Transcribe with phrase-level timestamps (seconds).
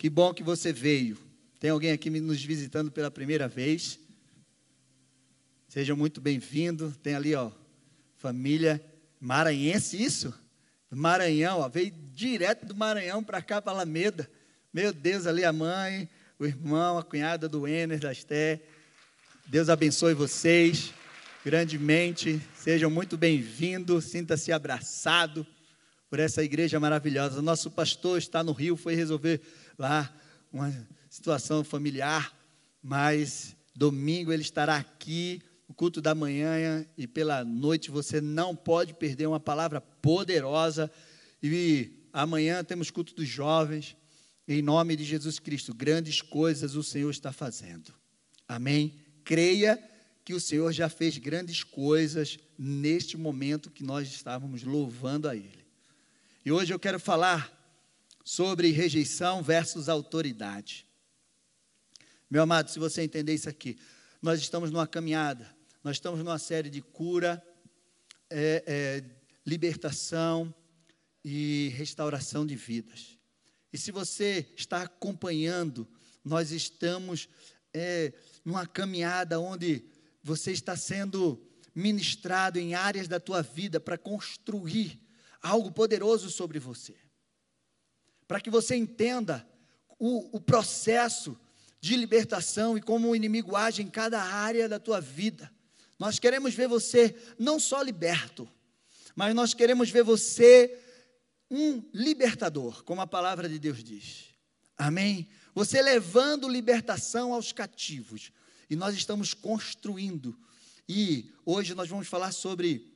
[0.00, 1.18] Que bom que você veio.
[1.58, 3.98] Tem alguém aqui nos visitando pela primeira vez?
[5.68, 6.96] Seja muito bem-vindo.
[7.02, 7.50] Tem ali, ó,
[8.16, 8.82] família
[9.20, 10.32] maranhense, isso?
[10.90, 14.26] Maranhão, ó, veio direto do Maranhão para cá, para Alameda.
[14.72, 16.08] Meu Deus, ali a mãe,
[16.38, 18.58] o irmão, a cunhada do Ener, da Esté.
[19.48, 20.94] Deus abençoe vocês
[21.44, 22.40] grandemente.
[22.54, 24.06] Sejam muito bem-vindos.
[24.06, 25.46] Sinta-se abraçado
[26.08, 27.40] por essa igreja maravilhosa.
[27.40, 29.40] Nosso pastor está no Rio, foi resolver
[29.80, 30.14] lá
[30.52, 30.70] uma
[31.08, 32.36] situação familiar,
[32.82, 38.92] mas domingo ele estará aqui no culto da manhã e pela noite você não pode
[38.92, 40.90] perder uma palavra poderosa.
[41.42, 43.96] E amanhã temos culto dos jovens.
[44.46, 47.94] Em nome de Jesus Cristo, grandes coisas o Senhor está fazendo.
[48.46, 49.00] Amém.
[49.24, 49.82] Creia
[50.24, 55.64] que o Senhor já fez grandes coisas neste momento que nós estávamos louvando a Ele.
[56.44, 57.59] E hoje eu quero falar
[58.30, 60.86] sobre rejeição versus autoridade.
[62.30, 63.76] Meu amado, se você entender isso aqui,
[64.22, 67.44] nós estamos numa caminhada, nós estamos numa série de cura,
[68.30, 69.04] é, é,
[69.44, 70.54] libertação
[71.24, 73.18] e restauração de vidas.
[73.72, 75.88] E se você está acompanhando,
[76.24, 77.28] nós estamos
[77.74, 78.12] é,
[78.44, 79.84] numa caminhada onde
[80.22, 85.00] você está sendo ministrado em áreas da tua vida para construir
[85.42, 87.09] algo poderoso sobre você.
[88.30, 89.44] Para que você entenda
[89.98, 91.36] o, o processo
[91.80, 95.50] de libertação e como o inimigo age em cada área da tua vida.
[95.98, 98.48] Nós queremos ver você não só liberto,
[99.16, 100.78] mas nós queremos ver você
[101.50, 104.26] um libertador, como a palavra de Deus diz.
[104.78, 105.28] Amém?
[105.52, 108.30] Você levando libertação aos cativos.
[108.70, 110.38] E nós estamos construindo.
[110.88, 112.94] E hoje nós vamos falar sobre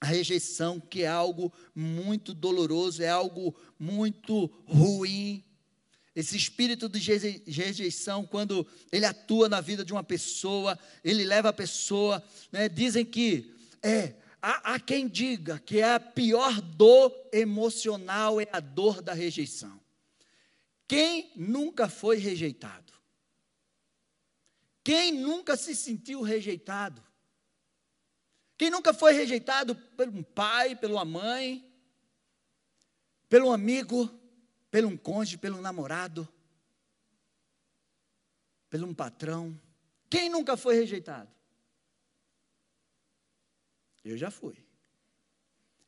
[0.00, 5.44] a rejeição, que é algo muito doloroso, é algo muito ruim.
[6.14, 7.00] Esse espírito de
[7.50, 13.04] rejeição, quando ele atua na vida de uma pessoa, ele leva a pessoa, né, dizem
[13.04, 19.00] que é, há, há quem diga que é a pior dor emocional é a dor
[19.02, 19.80] da rejeição.
[20.86, 22.92] Quem nunca foi rejeitado?
[24.82, 27.07] Quem nunca se sentiu rejeitado?
[28.58, 31.64] Quem nunca foi rejeitado pelo pai, pela mãe,
[33.28, 34.10] pelo amigo,
[34.68, 36.28] pelo um cônjuge, pelo namorado,
[38.68, 39.58] pelo um patrão?
[40.10, 41.30] Quem nunca foi rejeitado?
[44.04, 44.66] Eu já fui.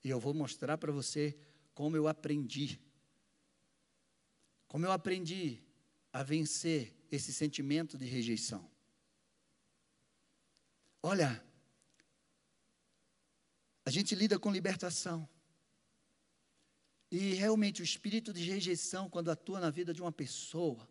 [0.05, 1.37] E eu vou mostrar para você
[1.75, 2.81] como eu aprendi.
[4.69, 5.61] Como eu aprendi
[6.13, 8.71] a vencer esse sentimento de rejeição.
[11.03, 11.43] Olha,
[13.91, 15.29] a gente lida com libertação.
[17.11, 20.89] E realmente o espírito de rejeição, quando atua na vida de uma pessoa,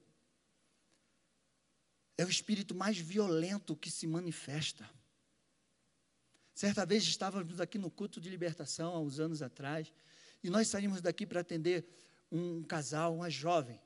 [2.18, 4.90] é o espírito mais violento que se manifesta.
[6.54, 9.94] Certa vez estávamos aqui no culto de libertação, há uns anos atrás,
[10.44, 11.88] e nós saímos daqui para atender
[12.30, 13.82] um casal, uma jovem.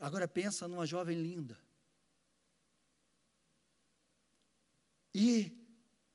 [0.00, 1.56] Agora pensa numa jovem linda.
[5.14, 5.61] E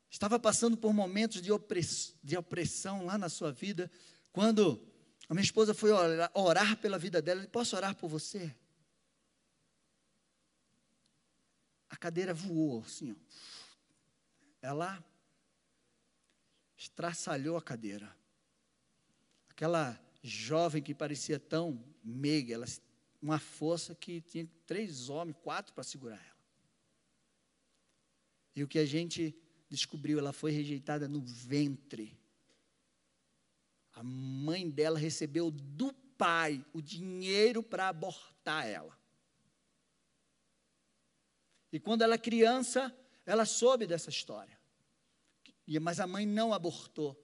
[0.10, 3.92] estava passando por momentos de, opress, de opressão lá na sua vida,
[4.32, 4.82] quando
[5.30, 8.56] a minha esposa foi orar, orar pela vida dela, ele posso orar por você?
[11.90, 13.16] A cadeira voou, assim, ó.
[14.62, 15.04] Ela
[16.78, 18.16] estraçalhou a cadeira.
[19.50, 22.66] Aquela jovem que parecia tão meiga, ela,
[23.22, 26.38] uma força que tinha três homens, quatro para segurar ela.
[28.56, 29.36] E o que a gente
[29.70, 32.18] descobriu, ela foi rejeitada no ventre.
[33.94, 38.98] A mãe dela recebeu do pai o dinheiro para abortar ela.
[41.72, 42.96] E quando ela é criança,
[43.26, 44.58] ela soube dessa história.
[45.82, 47.22] Mas a mãe não abortou.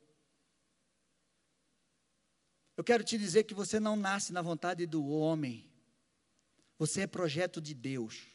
[2.75, 5.71] Eu quero te dizer que você não nasce na vontade do homem.
[6.77, 8.27] Você é projeto de Deus.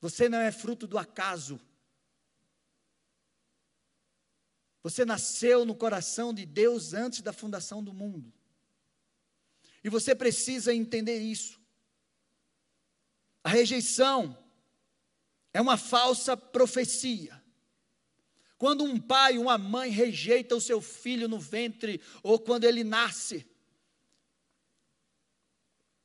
[0.00, 1.58] Você não é fruto do acaso.
[4.84, 8.30] Você nasceu no coração de Deus antes da fundação do mundo.
[9.82, 11.58] E você precisa entender isso.
[13.42, 14.38] A rejeição
[15.54, 17.42] é uma falsa profecia.
[18.58, 23.46] Quando um pai, uma mãe rejeita o seu filho no ventre, ou quando ele nasce,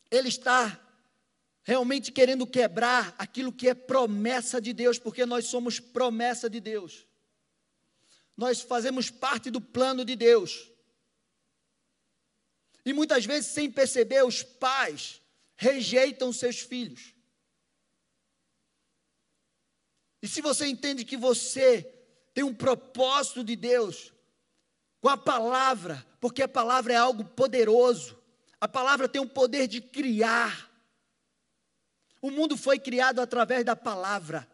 [0.09, 0.79] ele está
[1.63, 7.08] realmente querendo quebrar aquilo que é promessa de Deus, porque nós somos promessa de Deus.
[8.39, 10.71] Nós fazemos parte do plano de Deus.
[12.85, 15.21] E muitas vezes, sem perceber, os pais
[15.57, 17.13] rejeitam seus filhos.
[20.21, 21.81] E se você entende que você
[22.33, 24.13] tem um propósito de Deus
[25.01, 28.17] com a palavra, porque a palavra é algo poderoso,
[28.61, 30.71] a palavra tem o poder de criar.
[32.21, 34.49] O mundo foi criado através da palavra.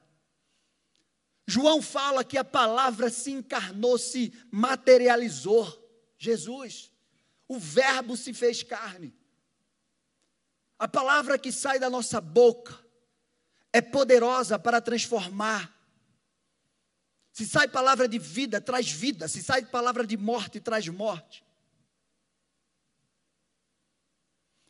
[1.47, 5.83] João fala que a palavra se encarnou, se materializou.
[6.17, 6.91] Jesus,
[7.47, 9.15] o Verbo se fez carne.
[10.77, 12.77] A palavra que sai da nossa boca
[13.71, 15.71] é poderosa para transformar.
[17.31, 19.27] Se sai palavra de vida, traz vida.
[19.27, 21.45] Se sai palavra de morte, traz morte.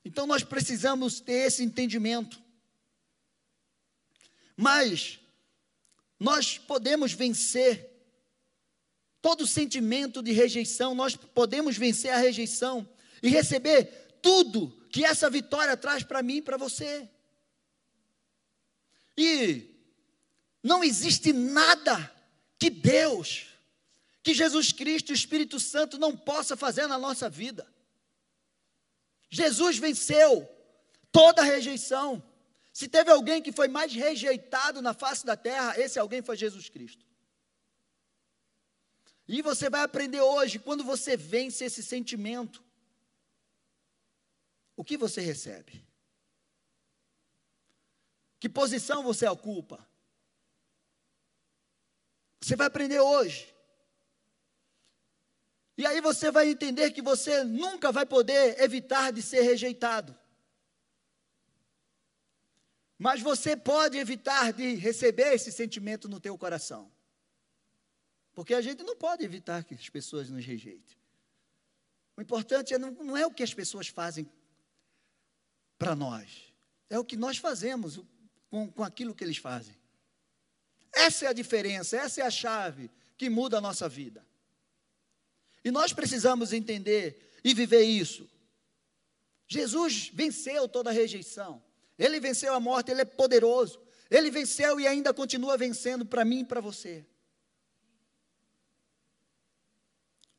[0.03, 2.43] Então nós precisamos ter esse entendimento.
[4.57, 5.19] Mas
[6.19, 7.91] nós podemos vencer
[9.21, 12.87] todo sentimento de rejeição, nós podemos vencer a rejeição
[13.23, 17.09] e receber tudo que essa vitória traz para mim e para você.
[19.17, 19.69] E
[20.63, 22.11] não existe nada
[22.57, 23.47] que Deus,
[24.23, 27.67] que Jesus Cristo e o Espírito Santo não possa fazer na nossa vida.
[29.29, 30.47] Jesus venceu
[31.11, 32.23] toda a rejeição.
[32.75, 36.67] Se teve alguém que foi mais rejeitado na face da terra, esse alguém foi Jesus
[36.67, 37.05] Cristo.
[39.25, 42.61] E você vai aprender hoje, quando você vence esse sentimento,
[44.75, 45.87] o que você recebe?
[48.41, 49.79] Que posição você ocupa?
[52.41, 53.55] Você vai aprender hoje.
[55.77, 60.24] E aí você vai entender que você nunca vai poder evitar de ser rejeitado.
[62.97, 66.91] Mas você pode evitar de receber esse sentimento no teu coração.
[68.33, 70.97] Porque a gente não pode evitar que as pessoas nos rejeitem.
[72.17, 74.29] O importante é, não, não é o que as pessoas fazem
[75.77, 76.53] para nós,
[76.89, 77.99] é o que nós fazemos
[78.49, 79.75] com, com aquilo que eles fazem.
[80.93, 84.25] Essa é a diferença, essa é a chave que muda a nossa vida.
[85.63, 88.29] E nós precisamos entender e viver isso.
[89.47, 91.61] Jesus venceu toda a rejeição.
[91.97, 93.81] Ele venceu a morte, ele é poderoso.
[94.09, 97.05] Ele venceu e ainda continua vencendo para mim e para você.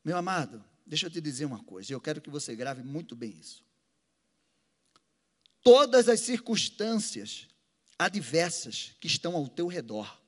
[0.03, 3.31] Meu amado, deixa eu te dizer uma coisa, eu quero que você grave muito bem
[3.37, 3.65] isso.
[5.61, 7.45] Todas as circunstâncias
[7.99, 10.21] adversas que estão ao teu redor,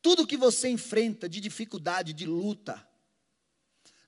[0.00, 2.86] tudo que você enfrenta de dificuldade, de luta,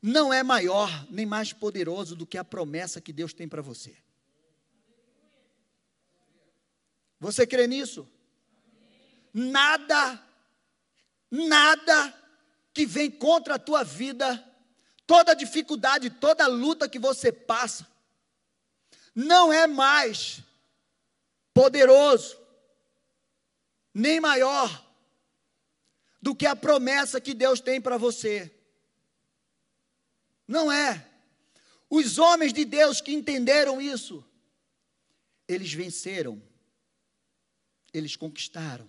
[0.01, 3.95] não é maior nem mais poderoso do que a promessa que Deus tem para você.
[7.25, 8.07] Você crê nisso?
[9.33, 10.23] Nada,
[11.31, 12.15] nada
[12.75, 14.47] que vem contra a tua vida,
[15.07, 17.89] toda dificuldade, toda luta que você passa,
[19.15, 20.43] não é mais
[21.55, 22.39] poderoso,
[23.95, 24.87] nem maior
[26.21, 28.55] do que a promessa que Deus tem para você.
[30.47, 31.09] Não é.
[31.89, 34.23] Os homens de Deus que entenderam isso,
[35.49, 36.43] eles venceram,
[37.95, 38.89] eles conquistaram,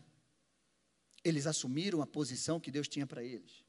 [1.24, 3.64] eles assumiram a posição que Deus tinha para eles.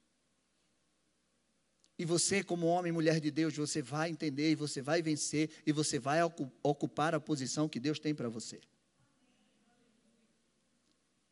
[1.99, 5.51] E você, como homem e mulher de Deus, você vai entender e você vai vencer
[5.67, 6.21] e você vai
[6.63, 8.61] ocupar a posição que Deus tem para você.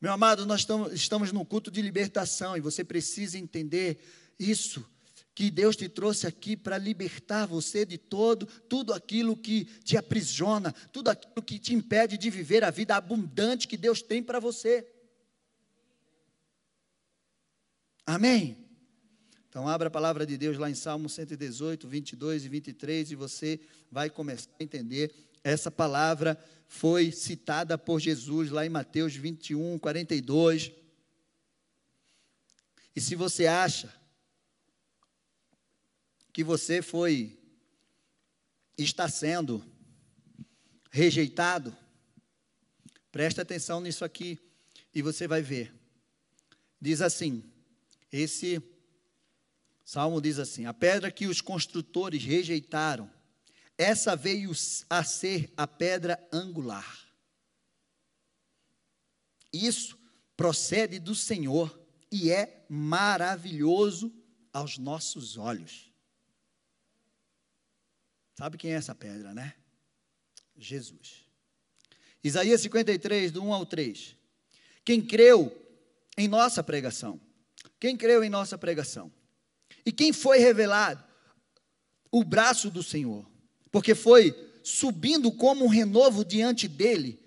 [0.01, 3.99] Meu amado, nós estamos num culto de libertação e você precisa entender
[4.39, 4.87] isso
[5.35, 10.73] que Deus te trouxe aqui para libertar você de todo, tudo aquilo que te aprisiona,
[10.93, 14.87] tudo aquilo que te impede de viver a vida abundante que Deus tem para você.
[18.07, 18.65] Amém?
[19.49, 23.61] Então, abra a palavra de Deus lá em Salmo 118, 22 e 23 e você
[23.91, 25.13] vai começar a entender.
[25.43, 26.39] Essa palavra
[26.69, 30.73] foi citada por Jesus lá em Mateus 21, 42.
[32.95, 33.93] E se você acha
[36.35, 37.39] que você foi,
[38.77, 39.65] está sendo
[40.91, 41.75] rejeitado,
[43.13, 44.41] preste atenção nisso aqui
[44.93, 45.73] e você vai ver.
[46.81, 47.49] Diz assim:
[48.11, 48.61] esse
[49.85, 53.09] salmo diz assim: a pedra que os construtores rejeitaram,
[53.79, 54.51] essa veio
[54.91, 56.99] a ser a pedra angular.
[59.53, 59.97] Isso
[60.37, 64.13] procede do Senhor e é maravilhoso
[64.53, 65.94] aos nossos olhos.
[68.37, 69.55] Sabe quem é essa pedra, né?
[70.57, 71.25] Jesus.
[72.23, 74.17] Isaías 53, do 1 ao 3.
[74.85, 75.55] Quem creu
[76.17, 77.21] em nossa pregação?
[77.79, 79.13] Quem creu em nossa pregação?
[79.85, 81.05] E quem foi revelado?
[82.11, 83.27] O braço do Senhor.
[83.71, 87.21] porque foi subindo como um renovo diante dele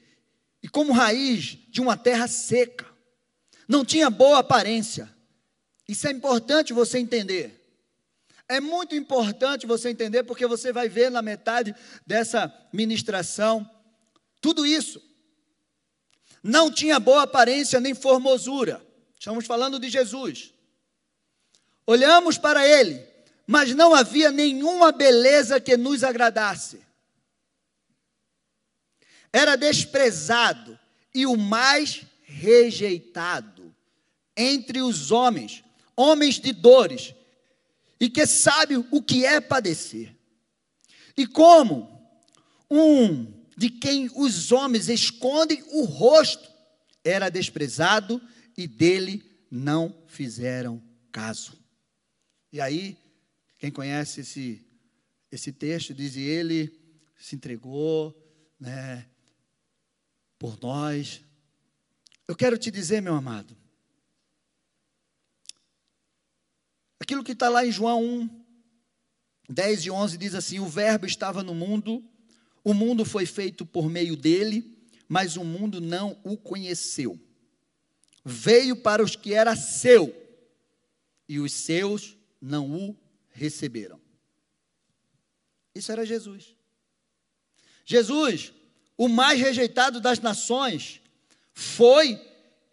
[0.63, 2.85] e como raiz de uma terra seca.
[3.67, 5.13] Não tinha boa aparência.
[5.85, 7.66] Isso é importante você entender.
[8.49, 11.75] É muito importante você entender, porque você vai ver na metade
[12.05, 13.69] dessa ministração
[14.39, 15.01] tudo isso.
[16.41, 18.85] Não tinha boa aparência nem formosura.
[19.19, 20.53] Estamos falando de Jesus.
[21.85, 23.05] Olhamos para ele,
[23.45, 26.79] mas não havia nenhuma beleza que nos agradasse.
[29.33, 30.79] Era desprezado
[31.13, 33.75] e o mais rejeitado
[34.35, 35.63] entre os homens,
[35.95, 37.13] homens de dores,
[37.99, 40.15] e que sabe o que é padecer.
[41.15, 41.97] E como
[42.69, 46.47] um de quem os homens escondem o rosto
[47.03, 48.21] era desprezado
[48.55, 51.57] e dele não fizeram caso.
[52.51, 52.97] E aí,
[53.57, 54.65] quem conhece esse,
[55.31, 56.79] esse texto, diz: ele
[57.17, 58.15] se entregou
[58.59, 59.07] né,
[60.37, 61.21] por nós.
[62.27, 63.57] Eu quero te dizer, meu amado,
[66.99, 68.29] Aquilo que está lá em João 1,
[69.49, 72.03] 10 e 11 diz assim: O Verbo estava no mundo,
[72.63, 74.77] o mundo foi feito por meio dele,
[75.07, 77.19] mas o mundo não o conheceu.
[78.25, 80.13] Veio para os que era seu,
[81.29, 82.97] e os seus não o
[83.29, 83.99] receberam.
[85.73, 86.55] Isso era Jesus.
[87.85, 88.51] Jesus,
[88.97, 91.01] o mais rejeitado das nações,
[91.53, 92.19] foi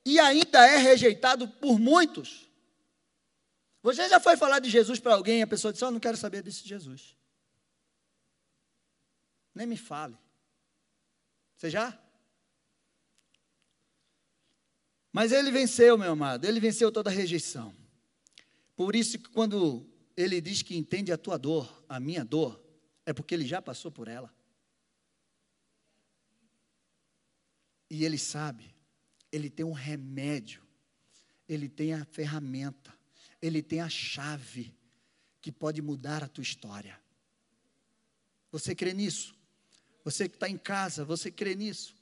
[0.04, 2.43] e ainda é rejeitado por muitos.
[3.84, 6.00] Você já foi falar de Jesus para alguém e a pessoa disse: oh, Eu não
[6.00, 7.14] quero saber desse Jesus.
[9.54, 10.16] Nem me fale.
[11.54, 12.00] Você já?
[15.12, 17.76] Mas ele venceu, meu amado, ele venceu toda a rejeição.
[18.74, 19.86] Por isso que quando
[20.16, 22.58] ele diz que entende a tua dor, a minha dor,
[23.04, 24.34] é porque ele já passou por ela.
[27.90, 28.74] E ele sabe,
[29.30, 30.62] ele tem um remédio,
[31.46, 33.03] ele tem a ferramenta
[33.46, 34.74] ele tem a chave
[35.40, 36.98] que pode mudar a tua história.
[38.50, 39.36] Você crê nisso?
[40.02, 41.94] Você que está em casa, você crê nisso?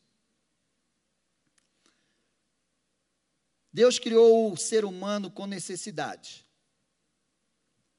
[3.72, 6.46] Deus criou o ser humano com necessidade.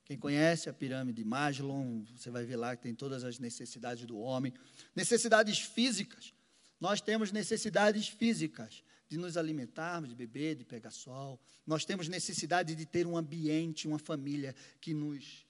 [0.06, 4.06] Quem conhece a pirâmide de Maslow, você vai ver lá que tem todas as necessidades
[4.06, 4.54] do homem.
[4.96, 6.34] Necessidades físicas.
[6.80, 8.84] Nós temos necessidades físicas
[9.14, 11.40] de nos alimentarmos, de beber, de pegar sol.
[11.68, 15.46] Nós temos necessidade de ter um ambiente, uma família que nos,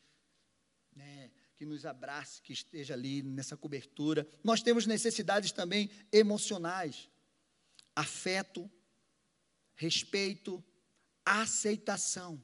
[0.94, 4.28] né, que nos abrace, que esteja ali nessa cobertura.
[4.44, 7.10] Nós temos necessidades também emocionais,
[7.96, 8.70] afeto,
[9.76, 10.62] respeito,
[11.24, 12.44] aceitação.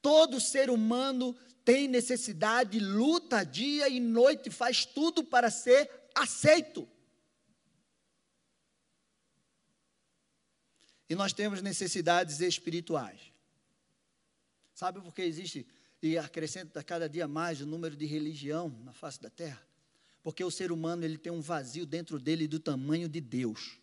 [0.00, 6.88] Todo ser humano tem necessidade, luta dia e noite, faz tudo para ser aceito.
[11.12, 13.20] E nós temos necessidades espirituais.
[14.72, 15.66] Sabe por que existe
[16.00, 19.62] e acrescenta cada dia mais o número de religião na face da terra?
[20.22, 23.78] Porque o ser humano ele tem um vazio dentro dele do tamanho de Deus.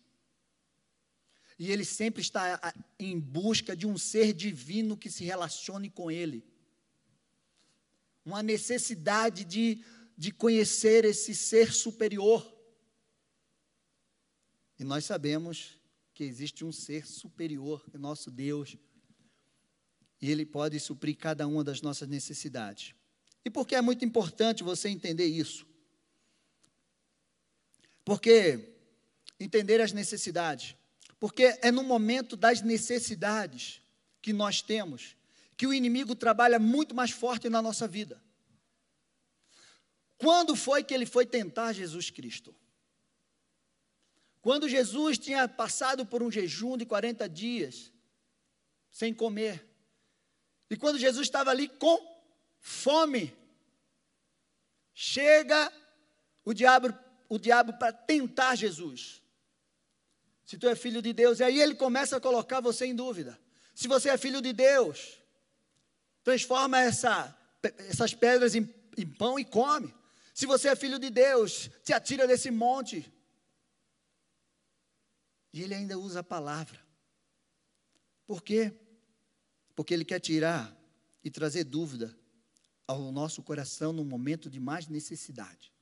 [1.56, 6.44] E ele sempre está em busca de um ser divino que se relacione com ele.
[8.24, 9.84] Uma necessidade de,
[10.18, 12.44] de conhecer esse ser superior.
[14.80, 15.78] E nós sabemos
[16.20, 18.76] que existe um ser superior, é nosso Deus,
[20.20, 22.94] e Ele pode suprir cada uma das nossas necessidades.
[23.42, 25.66] E por que é muito importante você entender isso?
[28.04, 28.76] Porque
[29.38, 30.76] entender as necessidades,
[31.18, 33.80] porque é no momento das necessidades
[34.20, 35.16] que nós temos
[35.56, 38.22] que o inimigo trabalha muito mais forte na nossa vida.
[40.18, 42.54] Quando foi que ele foi tentar Jesus Cristo?
[44.40, 47.92] Quando Jesus tinha passado por um jejum de 40 dias,
[48.90, 49.66] sem comer,
[50.70, 51.98] e quando Jesus estava ali com
[52.58, 53.36] fome,
[54.94, 55.72] chega
[56.44, 56.96] o diabo,
[57.28, 59.20] o diabo para tentar Jesus.
[60.46, 63.38] Se tu é filho de Deus, e aí ele começa a colocar você em dúvida.
[63.74, 65.18] Se você é filho de Deus,
[66.22, 67.36] transforma essa,
[67.88, 69.94] essas pedras em, em pão e come.
[70.32, 73.10] Se você é filho de Deus, te atira desse monte.
[75.52, 76.80] E ele ainda usa a palavra.
[78.26, 78.72] Por quê?
[79.74, 80.76] Porque ele quer tirar
[81.22, 82.16] e trazer dúvida
[82.86, 85.72] ao nosso coração no momento de mais necessidade.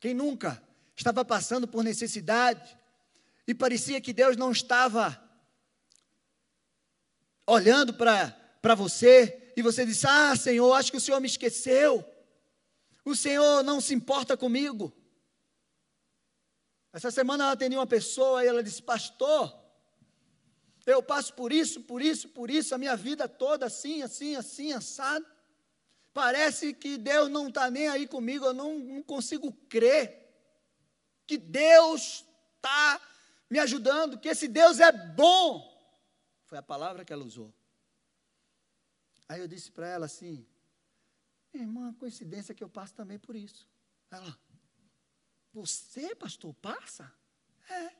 [0.00, 0.62] Quem nunca
[0.94, 2.76] estava passando por necessidade
[3.46, 5.22] e parecia que Deus não estava
[7.46, 12.04] olhando para você e você disse: Ah, Senhor, acho que o Senhor me esqueceu.
[13.04, 14.92] O Senhor não se importa comigo.
[16.96, 19.54] Essa semana eu atendi uma pessoa e ela disse: Pastor,
[20.86, 24.72] eu passo por isso, por isso, por isso, a minha vida toda assim, assim, assim,
[24.72, 25.26] assado.
[26.14, 30.26] Parece que Deus não está nem aí comigo, eu não, não consigo crer
[31.26, 32.24] que Deus
[32.56, 32.98] está
[33.50, 35.70] me ajudando, que esse Deus é bom.
[36.46, 37.52] Foi a palavra que ela usou.
[39.28, 40.46] Aí eu disse para ela assim:
[41.52, 43.68] Irmã, coincidência que eu passo também por isso.
[44.10, 44.34] Ela,
[45.56, 47.10] você, pastor, passa?
[47.70, 47.96] É.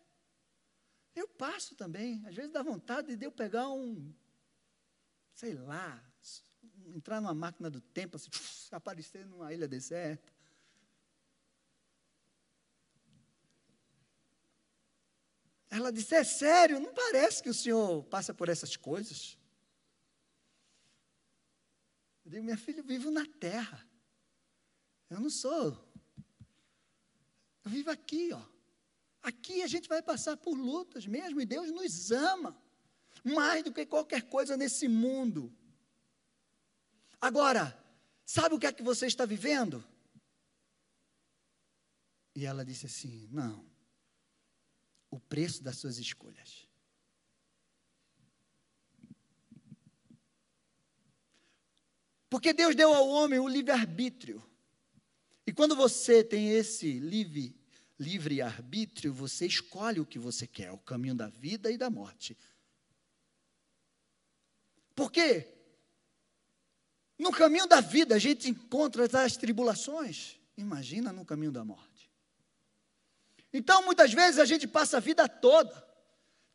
[1.14, 2.22] Eu passo também.
[2.26, 4.12] Às vezes dá vontade de eu pegar um,
[5.32, 6.04] sei lá,
[6.94, 8.28] entrar numa máquina do tempo, assim,
[8.70, 10.30] aparecer numa ilha deserta.
[15.70, 19.38] Ela disse: É sério, não parece que o senhor passa por essas coisas?
[22.22, 23.82] Eu digo: Minha filha, eu vivo na terra.
[25.08, 25.85] Eu não sou
[27.66, 28.40] eu vivo aqui, ó.
[29.20, 32.56] Aqui a gente vai passar por lutas mesmo, e Deus nos ama
[33.24, 35.52] mais do que qualquer coisa nesse mundo.
[37.20, 37.76] Agora,
[38.24, 39.84] sabe o que é que você está vivendo?
[42.36, 43.68] E ela disse assim: Não,
[45.10, 46.68] o preço das suas escolhas.
[52.30, 54.40] Porque Deus deu ao homem o livre-arbítrio.
[55.46, 57.54] E quando você tem esse livre,
[57.98, 62.36] livre arbítrio, você escolhe o que você quer, o caminho da vida e da morte.
[64.94, 65.46] Por quê?
[67.18, 70.38] No caminho da vida a gente encontra as tribulações.
[70.56, 72.10] Imagina no caminho da morte.
[73.52, 75.86] Então, muitas vezes a gente passa a vida toda,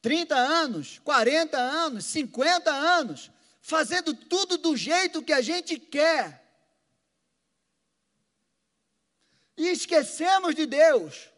[0.01, 3.31] 30 anos, 40 anos, 50 anos,
[3.61, 6.40] fazendo tudo do jeito que a gente quer.
[9.61, 11.29] E esquecemos de Deus.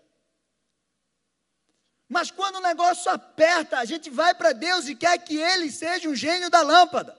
[2.08, 6.08] Mas quando o negócio aperta, a gente vai para Deus e quer que Ele seja
[6.08, 7.17] um gênio da lâmpada.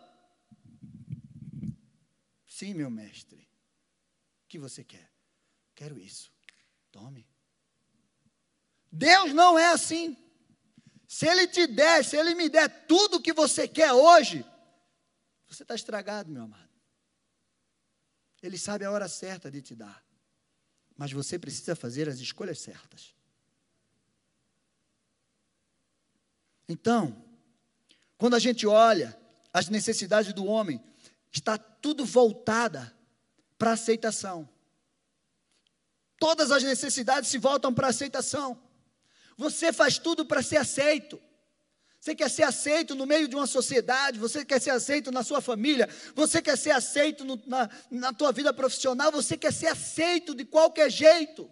[2.47, 3.47] Sim, meu mestre.
[4.45, 5.13] O que você quer?
[5.75, 6.33] Quero isso.
[6.91, 7.29] Tome.
[8.91, 10.17] Deus não é assim.
[11.07, 14.43] Se Ele te der, se Ele me der tudo o que você quer hoje,
[15.47, 16.73] você está estragado, meu amado.
[18.43, 20.05] Ele sabe a hora certa de te dar
[20.97, 23.15] mas você precisa fazer as escolhas certas.
[26.69, 27.23] Então,
[28.17, 29.19] quando a gente olha
[29.53, 30.83] as necessidades do homem,
[31.31, 32.95] está tudo voltada
[33.59, 34.49] para a aceitação.
[36.19, 38.61] Todas as necessidades se voltam para a aceitação.
[39.37, 41.21] Você faz tudo para ser aceito.
[42.05, 45.41] Você quer ser aceito no meio de uma sociedade, você quer ser aceito na sua
[45.41, 50.35] família, você quer ser aceito no, na, na tua vida profissional, você quer ser aceito
[50.35, 51.51] de qualquer jeito.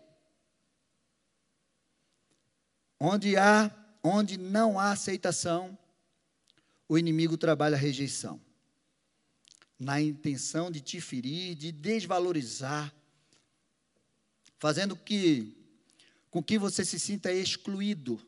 [3.01, 5.79] Onde há, onde não há aceitação,
[6.87, 8.39] o inimigo trabalha a rejeição,
[9.79, 12.95] na intenção de te ferir, de desvalorizar,
[14.59, 15.57] fazendo que
[16.31, 18.21] com que você se sinta excluído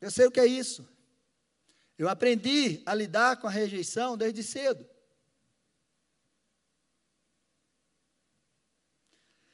[0.00, 0.88] eu sei o que é isso.
[1.98, 4.86] Eu aprendi a lidar com a rejeição desde cedo.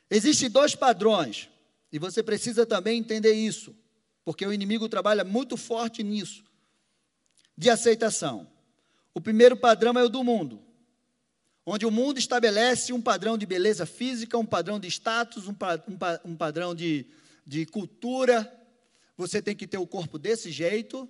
[0.09, 1.51] Existem dois padrões,
[1.91, 3.75] e você precisa também entender isso,
[4.25, 6.45] porque o inimigo trabalha muito forte nisso,
[7.59, 8.49] de aceitação.
[9.13, 10.63] O primeiro padrão é o do mundo,
[11.65, 16.31] onde o mundo estabelece um padrão de beleza física, um padrão de status, um, um,
[16.31, 17.07] um padrão de,
[17.45, 18.56] de cultura,
[19.17, 21.09] você tem que ter o corpo desse jeito,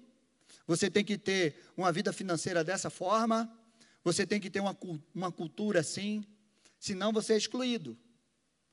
[0.67, 3.53] você tem que ter uma vida financeira dessa forma,
[4.03, 4.77] você tem que ter uma,
[5.15, 6.25] uma cultura assim,
[6.79, 7.99] senão você é excluído.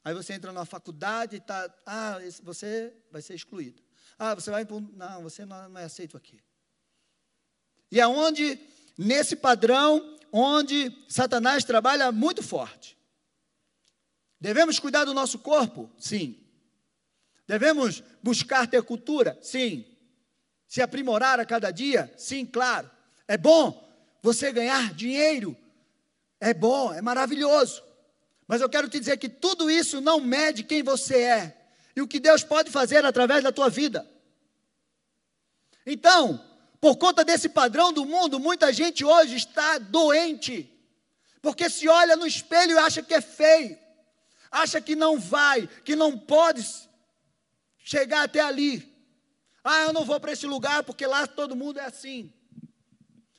[0.03, 3.81] Aí você entra na faculdade e está, ah, você vai ser excluído.
[4.19, 6.39] Ah, você vai, não, você não, é aceito aqui.
[7.91, 8.59] E aonde,
[8.97, 12.97] nesse padrão, onde Satanás trabalha muito forte.
[14.39, 15.89] Devemos cuidar do nosso corpo?
[15.97, 16.42] Sim.
[17.47, 19.37] Devemos buscar ter cultura?
[19.41, 19.85] Sim.
[20.67, 22.11] Se aprimorar a cada dia?
[22.17, 22.89] Sim, claro.
[23.27, 23.83] É bom
[24.21, 25.55] você ganhar dinheiro?
[26.39, 27.83] É bom, é maravilhoso.
[28.47, 31.57] Mas eu quero te dizer que tudo isso não mede quem você é
[31.95, 34.09] e o que Deus pode fazer através da tua vida.
[35.85, 36.43] Então,
[36.79, 40.69] por conta desse padrão do mundo, muita gente hoje está doente,
[41.41, 43.77] porque se olha no espelho e acha que é feio,
[44.51, 46.61] acha que não vai, que não pode
[47.83, 48.91] chegar até ali.
[49.63, 52.33] Ah, eu não vou para esse lugar porque lá todo mundo é assim.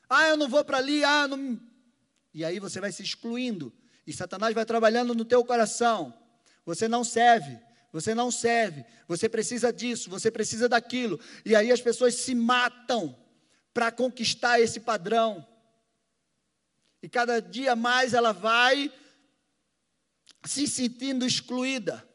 [0.08, 1.60] Ah, eu não vou para ali, ah, não.
[2.32, 3.72] E aí você vai se excluindo.
[4.06, 6.14] E Satanás vai trabalhando no teu coração.
[6.64, 7.58] Você não serve,
[7.92, 11.18] você não serve, você precisa disso, você precisa daquilo.
[11.44, 13.16] E aí as pessoas se matam
[13.72, 15.46] para conquistar esse padrão.
[17.02, 18.92] E cada dia mais ela vai
[20.44, 22.06] se sentindo excluída.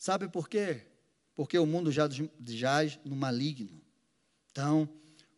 [0.00, 0.86] Sabe por quê?
[1.34, 2.08] Porque o mundo já
[2.46, 3.78] jaz no maligno.
[4.50, 4.88] Então,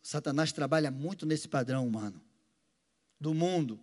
[0.01, 2.23] Satanás trabalha muito nesse padrão humano
[3.19, 3.81] do mundo.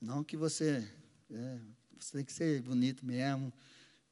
[0.00, 0.84] Não que você,
[1.30, 1.60] é,
[1.96, 3.52] você tem que ser bonito mesmo,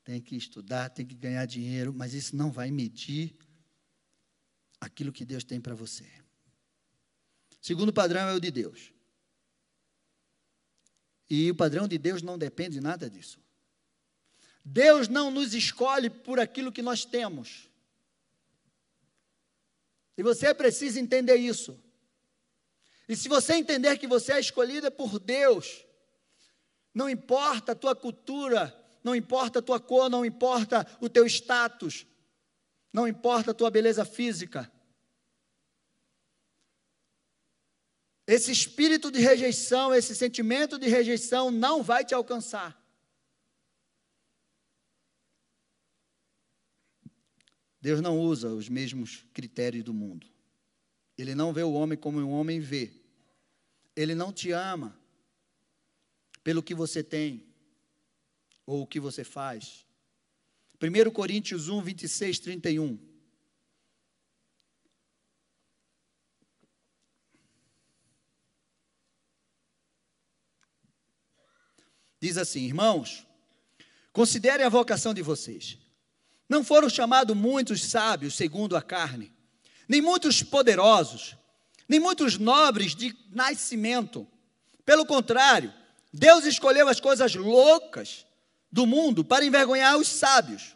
[0.05, 3.37] tem que estudar, tem que ganhar dinheiro, mas isso não vai medir
[4.81, 6.07] aquilo que Deus tem para você.
[7.61, 8.93] Segundo padrão é o de Deus.
[11.29, 13.41] E o padrão de Deus não depende de nada disso.
[14.65, 17.69] Deus não nos escolhe por aquilo que nós temos.
[20.17, 21.79] E você precisa entender isso.
[23.09, 25.85] E se você entender que você é escolhida por Deus,
[26.95, 32.07] não importa a tua cultura, não importa a tua cor, não importa o teu status,
[32.93, 34.71] não importa a tua beleza física.
[38.27, 42.80] Esse espírito de rejeição, esse sentimento de rejeição não vai te alcançar.
[47.81, 50.27] Deus não usa os mesmos critérios do mundo.
[51.17, 52.93] Ele não vê o homem como o homem vê.
[53.97, 54.99] Ele não te ama
[56.45, 57.47] pelo que você tem
[58.67, 59.87] ou o que você faz.
[60.83, 62.99] 1 Coríntios 1, 26, 31.
[72.21, 73.27] Diz assim, irmãos,
[74.13, 75.79] considerem a vocação de vocês.
[76.51, 79.33] Não foram chamados muitos sábios segundo a carne,
[79.89, 81.37] nem muitos poderosos,
[81.89, 84.27] nem muitos nobres de nascimento.
[84.85, 85.73] Pelo contrário,
[86.13, 88.27] Deus escolheu as coisas loucas
[88.71, 90.75] do mundo para envergonhar os sábios,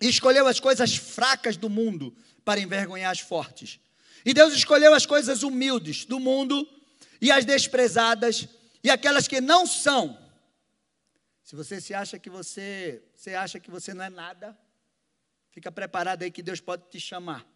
[0.00, 2.12] e escolheu as coisas fracas do mundo
[2.44, 3.78] para envergonhar as fortes.
[4.24, 6.68] E Deus escolheu as coisas humildes do mundo
[7.20, 8.48] e as desprezadas
[8.82, 10.18] e aquelas que não são.
[11.44, 14.58] Se você se acha que você, você acha que você não é nada,
[15.52, 17.46] fica preparado aí que Deus pode te chamar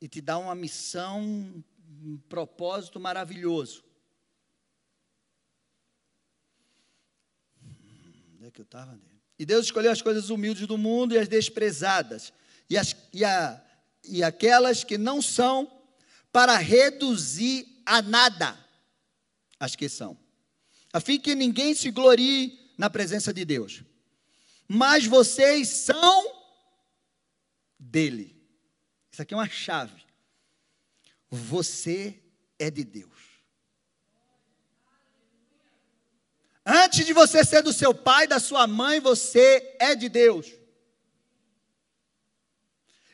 [0.00, 1.22] e te dar uma missão,
[2.02, 3.84] um propósito maravilhoso.
[8.34, 8.98] Onde é que eu estava?
[9.38, 12.32] E Deus escolheu as coisas humildes do mundo e as desprezadas,
[12.68, 13.64] e, as, e, a,
[14.04, 15.70] e aquelas que não são,
[16.32, 18.58] para reduzir a nada
[19.58, 20.16] as que são,
[20.92, 23.82] a fim que ninguém se glorie na presença de Deus.
[24.66, 26.39] Mas vocês são
[27.90, 28.36] dele.
[29.10, 30.04] Isso aqui é uma chave.
[31.28, 32.22] Você
[32.58, 33.10] é de Deus.
[36.64, 40.46] Antes de você ser do seu pai, da sua mãe, você é de Deus.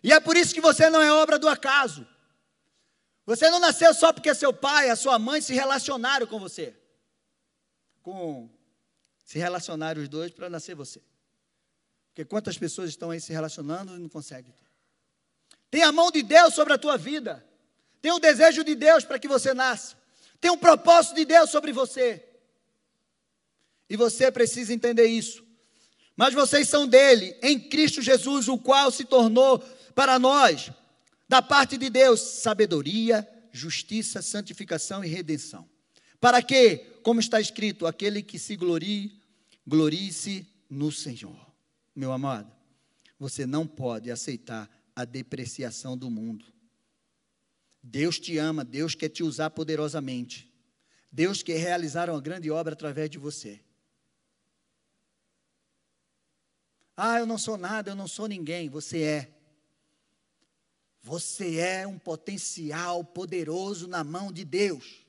[0.03, 2.07] E é por isso que você não é obra do acaso.
[3.25, 6.77] Você não nasceu só porque seu pai, a sua mãe se relacionaram com você.
[8.03, 8.49] Com
[9.25, 11.03] se relacionaram os dois para nascer você.
[12.09, 14.55] Porque quantas pessoas estão aí se relacionando e não conseguem.
[15.71, 17.45] Tem a mão de Deus sobre a tua vida.
[18.01, 19.97] Tem o desejo de Deus para que você nasça.
[20.41, 22.25] Tem um propósito de Deus sobre você.
[23.89, 25.45] E você precisa entender isso.
[26.17, 29.59] Mas vocês são dele, em Cristo Jesus, o qual se tornou
[29.95, 30.71] para nós,
[31.29, 35.69] da parte de Deus, sabedoria, justiça, santificação e redenção.
[36.21, 39.21] Para que, como está escrito, aquele que se glorie,
[39.67, 41.39] glorie-se no Senhor.
[41.95, 42.51] Meu amado,
[43.19, 46.47] você não pode aceitar a depreciação do mundo.
[47.83, 50.51] Deus te ama, Deus quer te usar poderosamente.
[51.13, 53.61] Deus quer realizar uma grande obra através de você.
[56.97, 58.71] Ah, eu não sou nada, eu não sou ninguém.
[58.71, 59.33] Você é.
[61.03, 65.07] Você é um potencial poderoso na mão de Deus.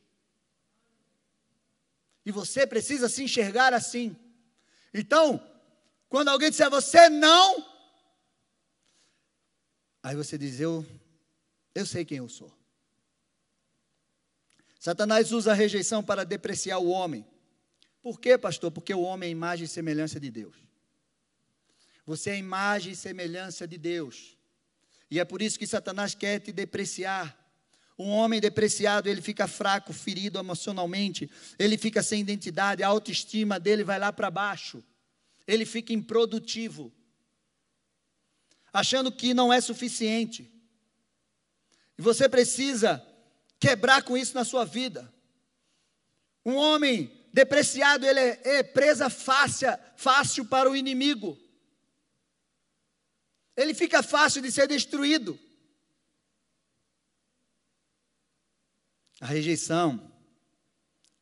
[2.25, 4.15] E você precisa se enxergar assim.
[4.93, 5.41] Então,
[6.09, 7.76] quando alguém disser você não,
[10.07, 10.85] Aí você diz: Eu,
[11.75, 12.49] eu sei quem eu sou.
[14.79, 17.27] Satanás usa a rejeição para depreciar o homem.
[18.01, 18.71] Por quê, pastor?
[18.71, 20.55] Porque o homem é imagem e semelhança de Deus.
[22.05, 24.37] Você é imagem e semelhança de Deus.
[25.11, 27.37] E é por isso que Satanás quer te depreciar.
[27.99, 33.83] Um homem depreciado, ele fica fraco, ferido emocionalmente, ele fica sem identidade, a autoestima dele
[33.83, 34.81] vai lá para baixo.
[35.45, 36.93] Ele fica improdutivo
[38.77, 40.53] achando que não é suficiente.
[41.97, 43.03] E você precisa
[43.59, 45.11] quebrar com isso na sua vida.
[46.45, 51.35] Um homem depreciado, ele é, é presa fácil, fácil para o inimigo.
[53.55, 55.39] Ele fica fácil de ser destruído.
[59.19, 60.11] A rejeição,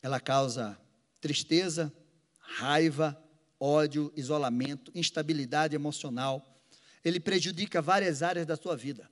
[0.01, 0.77] ela causa
[1.21, 1.89] tristeza,
[2.37, 3.17] raiva,
[3.57, 6.54] ódio, isolamento, instabilidade emocional.
[7.05, 9.07] Ele prejudica várias áreas da sua vida.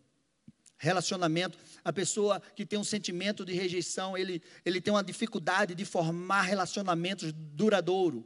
[0.78, 5.86] Relacionamento, a pessoa que tem um sentimento de rejeição, ele, ele tem uma dificuldade de
[5.86, 8.24] formar relacionamentos duradouros.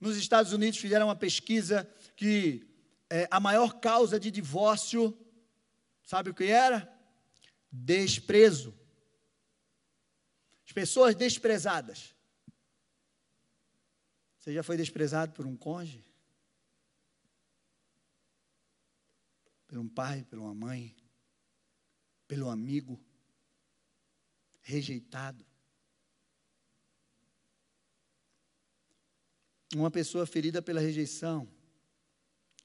[0.00, 2.68] Nos Estados Unidos fizeram uma pesquisa que
[3.08, 5.16] é, a maior causa de divórcio,
[6.02, 6.92] sabe o que era?
[7.70, 8.74] Desprezo.
[10.66, 12.14] As pessoas desprezadas.
[14.38, 16.15] Você já foi desprezado por um cônjuge?
[19.66, 20.94] Por um pai, por uma mãe?
[22.28, 23.00] Pelo amigo?
[24.62, 25.44] Rejeitado?
[29.74, 31.48] Uma pessoa ferida pela rejeição,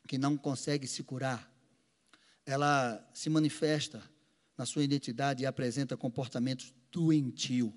[0.07, 1.51] que não consegue se curar,
[2.45, 4.03] ela se manifesta
[4.57, 7.73] na sua identidade e apresenta comportamentos doentios.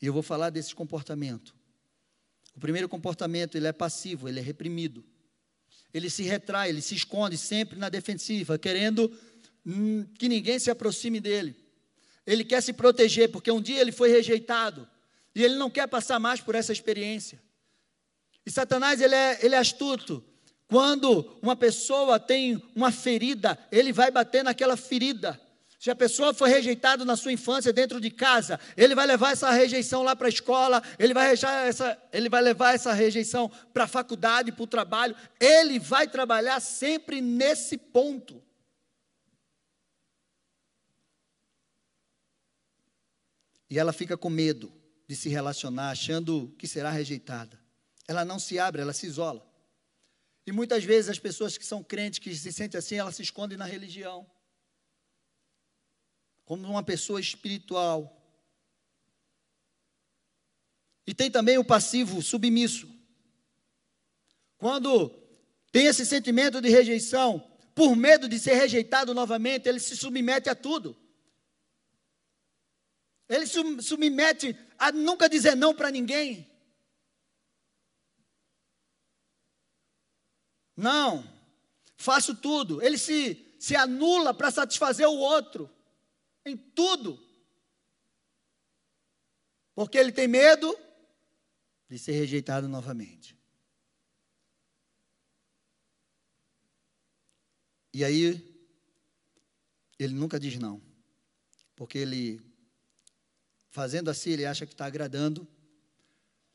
[0.00, 1.56] E eu vou falar desse comportamento.
[2.54, 5.04] O primeiro comportamento, ele é passivo, ele é reprimido.
[5.92, 9.10] Ele se retrai, ele se esconde sempre na defensiva, querendo
[9.64, 11.56] hum, que ninguém se aproxime dele.
[12.26, 14.86] Ele quer se proteger, porque um dia ele foi rejeitado.
[15.34, 17.40] E ele não quer passar mais por essa experiência.
[18.44, 20.24] E Satanás, ele é, ele é astuto.
[20.66, 25.40] Quando uma pessoa tem uma ferida, ele vai bater naquela ferida.
[25.78, 29.48] Se a pessoa foi rejeitada na sua infância dentro de casa, ele vai levar essa
[29.52, 33.88] rejeição lá para a escola, ele vai, essa, ele vai levar essa rejeição para a
[33.88, 38.42] faculdade, para o trabalho, ele vai trabalhar sempre nesse ponto.
[43.70, 44.72] E ela fica com medo
[45.06, 47.56] de se relacionar, achando que será rejeitada.
[48.08, 49.46] Ela não se abre, ela se isola.
[50.44, 53.56] E muitas vezes as pessoas que são crentes, que se sentem assim, elas se escondem
[53.56, 54.26] na religião
[56.48, 58.10] como uma pessoa espiritual.
[61.06, 62.88] E tem também o passivo submisso.
[64.56, 65.10] Quando
[65.70, 67.38] tem esse sentimento de rejeição,
[67.74, 70.96] por medo de ser rejeitado novamente, ele se submete a tudo.
[73.28, 76.50] Ele se submete a nunca dizer não para ninguém.
[80.74, 81.30] Não,
[81.94, 82.82] faço tudo.
[82.82, 85.76] Ele se, se anula para satisfazer o outro
[86.44, 87.18] em tudo.
[89.74, 90.76] Porque ele tem medo
[91.88, 93.38] de ser rejeitado novamente.
[97.92, 98.44] E aí,
[99.98, 100.82] ele nunca diz não.
[101.74, 102.40] Porque ele,
[103.70, 105.48] fazendo assim, ele acha que está agradando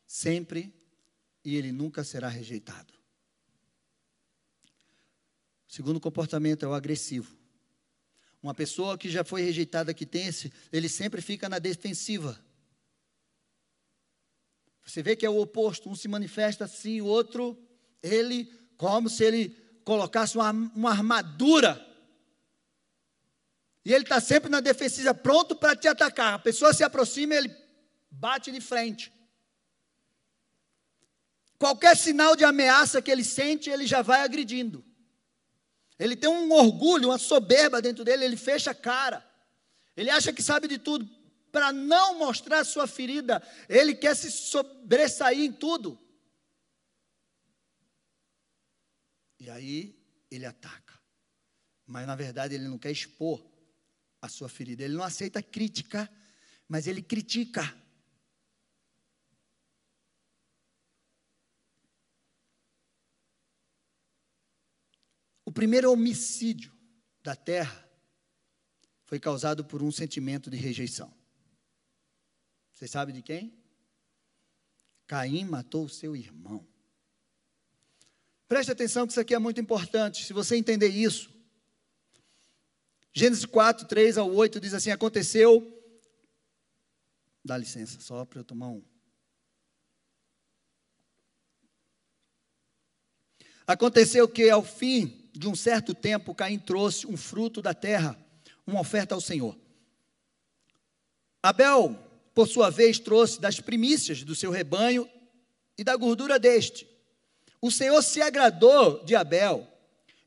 [0.06, 0.74] sempre
[1.44, 2.94] e ele nunca será rejeitado.
[5.68, 7.36] O segundo comportamento é o agressivo.
[8.44, 12.38] Uma pessoa que já foi rejeitada que tem esse, ele sempre fica na defensiva.
[14.86, 17.58] Você vê que é o oposto, um se manifesta assim, o outro,
[18.02, 19.50] ele, como se ele
[19.86, 21.82] colocasse uma, uma armadura.
[23.86, 26.34] E ele está sempre na defensiva, pronto para te atacar.
[26.34, 27.56] A pessoa se aproxima ele
[28.12, 29.10] bate de frente.
[31.58, 34.84] Qualquer sinal de ameaça que ele sente, ele já vai agredindo.
[36.00, 39.26] Ele tem um orgulho, uma soberba dentro dele, ele fecha a cara.
[39.96, 41.08] Ele acha que sabe de tudo.
[41.52, 46.00] Para não mostrar sua ferida, ele quer se sobressair em tudo.
[49.40, 49.96] E aí
[50.32, 51.00] ele ataca.
[51.86, 53.46] Mas na verdade ele não quer expor
[54.22, 54.84] a sua ferida.
[54.84, 56.10] Ele não aceita crítica,
[56.68, 57.62] mas ele critica.
[65.54, 66.74] Primeiro homicídio
[67.22, 67.90] da terra
[69.06, 71.14] foi causado por um sentimento de rejeição.
[72.74, 73.58] Você sabe de quem?
[75.06, 76.68] Caim matou o seu irmão.
[78.48, 80.26] Preste atenção que isso aqui é muito importante.
[80.26, 81.32] Se você entender isso,
[83.14, 85.70] Gênesis 4, 3 ao 8 diz assim: Aconteceu.
[87.46, 88.84] Dá licença, só para eu tomar um.
[93.68, 98.18] Aconteceu que ao fim de um certo tempo, Caim trouxe um fruto da terra,
[98.66, 99.58] uma oferta ao Senhor.
[101.42, 101.98] Abel,
[102.34, 105.10] por sua vez, trouxe das primícias do seu rebanho
[105.78, 106.88] e da gordura deste.
[107.60, 109.68] O Senhor se agradou de Abel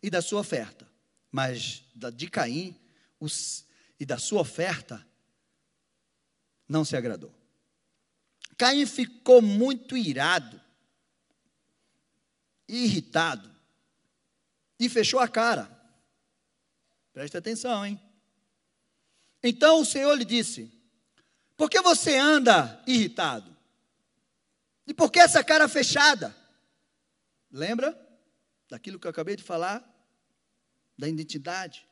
[0.03, 0.87] e da sua oferta,
[1.31, 2.77] mas de Caim
[3.21, 3.65] os,
[3.99, 5.07] e da sua oferta,
[6.69, 7.33] não se agradou.
[8.59, 10.61] Caim ficou muito irado,
[12.69, 13.56] irritado,
[14.79, 15.71] e fechou a cara.
[17.13, 18.01] Presta atenção, hein?
[19.43, 20.73] Então o Senhor lhe disse:
[21.57, 23.57] Por que você anda irritado?
[24.87, 26.35] E por que essa cara fechada?
[27.51, 27.99] Lembra
[28.69, 29.85] daquilo que eu acabei de falar?
[30.99, 31.87] Da identidade.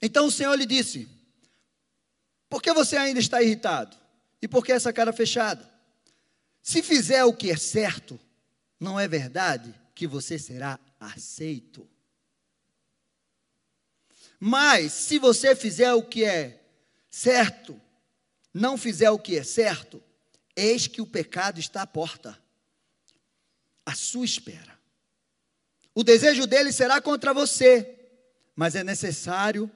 [0.00, 1.08] Então o Senhor lhe disse:
[2.48, 3.96] Por que você ainda está irritado?
[4.40, 5.68] E por que essa cara fechada?
[6.62, 8.20] Se fizer o que é certo,
[8.78, 11.88] não é verdade que você será aceito.
[14.38, 16.62] Mas se você fizer o que é
[17.10, 17.80] certo,
[18.54, 20.02] não fizer o que é certo,
[20.54, 22.38] eis que o pecado está à porta,
[23.84, 24.78] à sua espera.
[25.94, 27.96] O desejo dele será contra você,
[28.54, 29.70] mas é necessário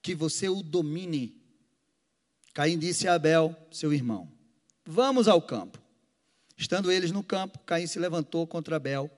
[0.00, 1.42] que você o domine.
[2.54, 4.32] Caim disse a Abel, seu irmão:
[4.86, 5.85] Vamos ao campo.
[6.56, 9.10] Estando eles no campo, Caim se levantou contra Abel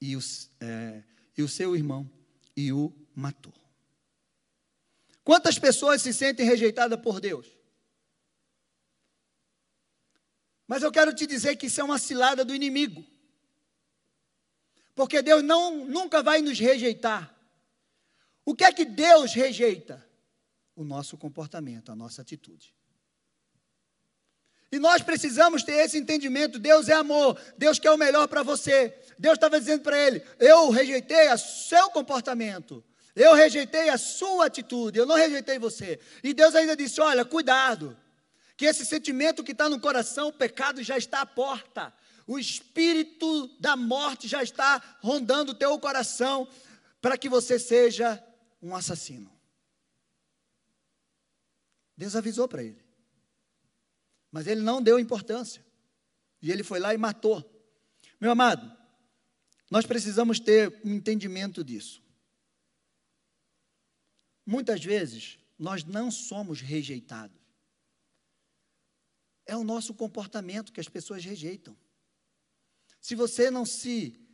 [0.00, 1.02] e, os, é,
[1.36, 2.10] e o seu irmão
[2.56, 3.52] e o matou.
[5.22, 7.46] Quantas pessoas se sentem rejeitadas por Deus?
[10.66, 13.04] Mas eu quero te dizer que isso é uma cilada do inimigo.
[14.94, 17.34] Porque Deus não, nunca vai nos rejeitar.
[18.44, 20.04] O que é que Deus rejeita?
[20.74, 22.74] O nosso comportamento, a nossa atitude.
[24.70, 26.58] E nós precisamos ter esse entendimento.
[26.58, 28.94] Deus é amor, Deus quer o melhor para você.
[29.18, 32.84] Deus estava dizendo para ele: Eu rejeitei o seu comportamento,
[33.16, 35.98] eu rejeitei a sua atitude, eu não rejeitei você.
[36.22, 37.96] E Deus ainda disse: Olha, cuidado,
[38.56, 41.92] que esse sentimento que está no coração, o pecado já está à porta.
[42.26, 46.46] O espírito da morte já está rondando o teu coração
[47.00, 48.22] para que você seja
[48.60, 49.32] um assassino.
[51.96, 52.87] Deus avisou para ele.
[54.30, 55.64] Mas ele não deu importância.
[56.40, 57.42] E ele foi lá e matou.
[58.20, 58.76] Meu amado,
[59.70, 62.02] nós precisamos ter um entendimento disso.
[64.44, 67.36] Muitas vezes, nós não somos rejeitados.
[69.44, 71.76] É o nosso comportamento que as pessoas rejeitam.
[73.00, 74.24] Se você não se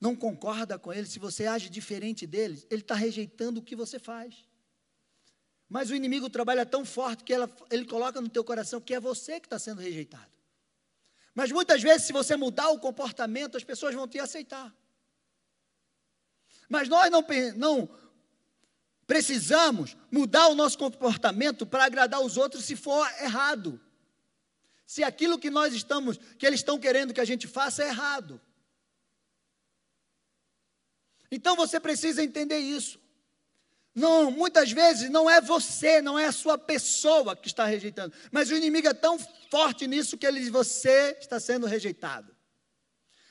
[0.00, 3.98] não concorda com ele, se você age diferente dele, ele está rejeitando o que você
[3.98, 4.46] faz.
[5.70, 8.98] Mas o inimigo trabalha tão forte que ela, ele coloca no teu coração que é
[8.98, 10.28] você que está sendo rejeitado.
[11.32, 14.74] Mas muitas vezes, se você mudar o comportamento, as pessoas vão te aceitar.
[16.68, 17.88] Mas nós não, não
[19.06, 23.80] precisamos mudar o nosso comportamento para agradar os outros se for errado.
[24.84, 28.40] Se aquilo que nós estamos, que eles estão querendo que a gente faça é errado.
[31.30, 32.98] Então você precisa entender isso.
[34.00, 38.50] Não, muitas vezes não é você, não é a sua pessoa que está rejeitando, mas
[38.50, 39.18] o inimigo é tão
[39.50, 42.34] forte nisso que ele você está sendo rejeitado.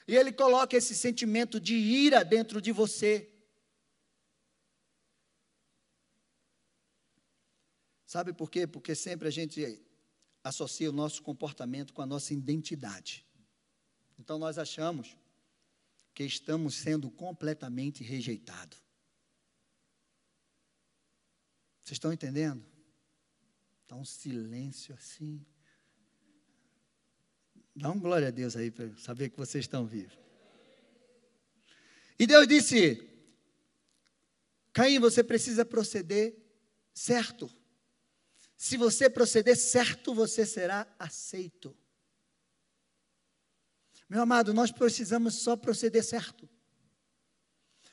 [0.08, 3.28] E ele coloca esse sentimento de ira dentro de você.
[8.06, 8.68] Sabe por quê?
[8.68, 9.84] Porque sempre a gente
[10.44, 13.26] associa o nosso comportamento com a nossa identidade.
[14.20, 15.18] Então nós achamos
[16.14, 18.89] que estamos sendo completamente rejeitados.
[21.90, 22.64] Vocês estão entendendo?
[23.82, 25.44] Está um silêncio assim.
[27.76, 30.16] Dá um glória a Deus aí para saber que vocês estão vivos.
[32.20, 33.10] E Deus disse:
[34.72, 36.38] Caim, você precisa proceder
[36.94, 37.52] certo.
[38.56, 41.76] Se você proceder certo, você será aceito.
[44.08, 46.48] Meu amado, nós precisamos só proceder certo.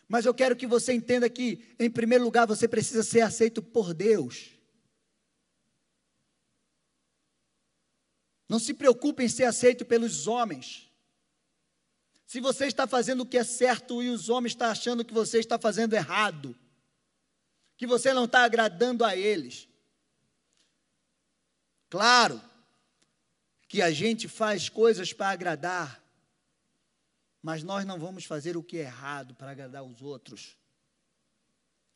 [0.09, 3.93] Mas eu quero que você entenda que, em primeiro lugar, você precisa ser aceito por
[3.93, 4.51] Deus.
[8.49, 10.89] Não se preocupe em ser aceito pelos homens.
[12.27, 15.39] Se você está fazendo o que é certo e os homens estão achando que você
[15.39, 16.57] está fazendo errado,
[17.77, 19.69] que você não está agradando a eles.
[21.89, 22.41] Claro
[23.69, 26.03] que a gente faz coisas para agradar,
[27.47, 30.59] mas nós não vamos fazer o que é errado para agradar os outros.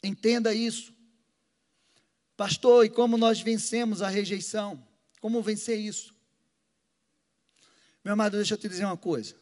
[0.00, 0.94] Entenda isso.
[2.36, 4.86] Pastor, e como nós vencemos a rejeição?
[5.20, 6.14] Como vencer isso?
[8.04, 9.36] Meu amado, deixa eu te dizer uma coisa.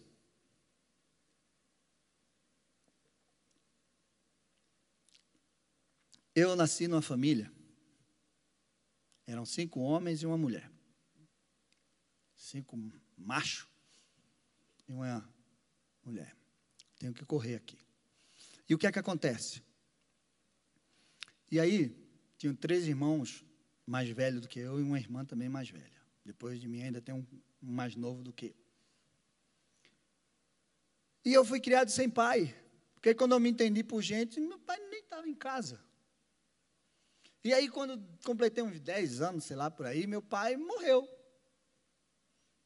[6.34, 7.52] Eu nasci numa família.
[9.26, 10.72] Eram cinco homens e uma mulher.
[12.34, 12.78] Cinco
[13.14, 13.68] machos
[14.88, 15.36] e uma
[16.08, 16.34] mulher.
[16.98, 17.78] Tenho que correr aqui.
[18.68, 19.62] E o que é que acontece?
[21.50, 21.94] E aí,
[22.36, 23.44] tinham três irmãos
[23.86, 26.02] mais velho do que eu e uma irmã também mais velha.
[26.24, 27.26] Depois de mim ainda tem um,
[27.62, 28.56] um mais novo do que eu.
[31.24, 32.54] E eu fui criado sem pai.
[32.94, 35.80] Porque quando eu me entendi por gente, meu pai nem estava em casa.
[37.44, 41.08] E aí, quando completei uns 10 anos, sei lá, por aí, meu pai morreu.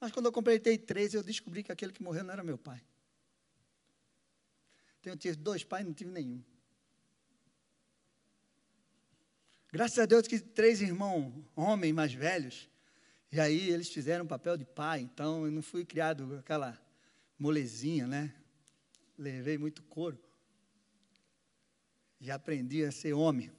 [0.00, 2.82] Mas quando eu completei 13, eu descobri que aquele que morreu não era meu pai.
[5.04, 6.42] Eu tive dois pais, não tive nenhum.
[9.72, 12.68] Graças a Deus que três irmãos, homens mais velhos,
[13.32, 16.78] e aí eles fizeram o papel de pai, então eu não fui criado aquela
[17.38, 18.34] molezinha, né?
[19.16, 20.22] Levei muito couro.
[22.20, 23.50] E aprendi a ser homem.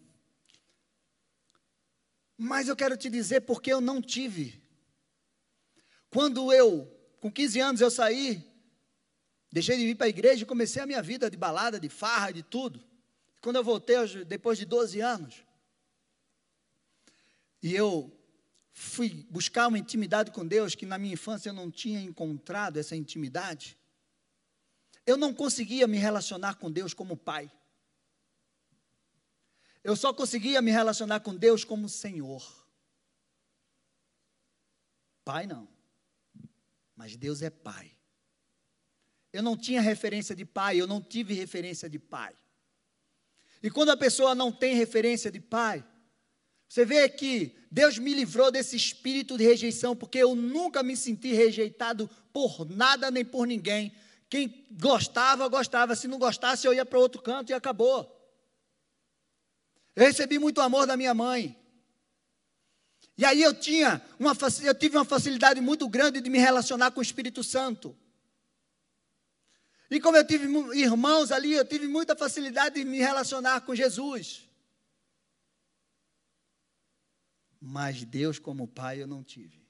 [2.37, 4.61] Mas eu quero te dizer porque eu não tive.
[6.09, 6.85] Quando eu,
[7.19, 8.52] com 15 anos, eu saí,
[9.53, 12.31] deixei de vir para a igreja e comecei a minha vida de balada, de farra,
[12.31, 12.83] de tudo.
[13.39, 13.95] Quando eu voltei,
[14.25, 15.45] depois de 12 anos,
[17.61, 18.11] e eu
[18.71, 22.95] fui buscar uma intimidade com Deus que na minha infância eu não tinha encontrado essa
[22.95, 23.77] intimidade.
[25.05, 27.51] Eu não conseguia me relacionar com Deus como pai.
[29.83, 32.43] Eu só conseguia me relacionar com Deus como Senhor.
[35.23, 35.67] Pai não.
[36.95, 37.95] Mas Deus é pai.
[39.33, 42.33] Eu não tinha referência de pai, eu não tive referência de pai.
[43.63, 45.83] E quando a pessoa não tem referência de pai,
[46.69, 51.33] você vê que Deus me livrou desse espírito de rejeição, porque eu nunca me senti
[51.33, 53.91] rejeitado por nada nem por ninguém.
[54.29, 55.95] Quem gostava, gostava.
[55.95, 58.11] Se não gostasse, eu ia para outro canto e acabou.
[59.95, 61.55] Eu recebi muito amor da minha mãe.
[63.15, 66.99] E aí eu tinha uma eu tive uma facilidade muito grande de me relacionar com
[66.99, 67.95] o Espírito Santo.
[69.93, 74.49] E como eu tive irmãos ali, eu tive muita facilidade de me relacionar com Jesus.
[77.61, 79.61] Mas Deus como pai eu não tive.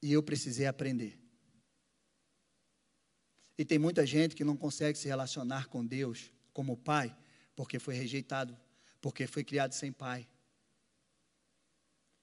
[0.00, 1.20] E eu precisei aprender.
[3.58, 7.14] E tem muita gente que não consegue se relacionar com Deus como pai,
[7.54, 8.58] porque foi rejeitado
[9.00, 10.28] porque foi criado sem pai.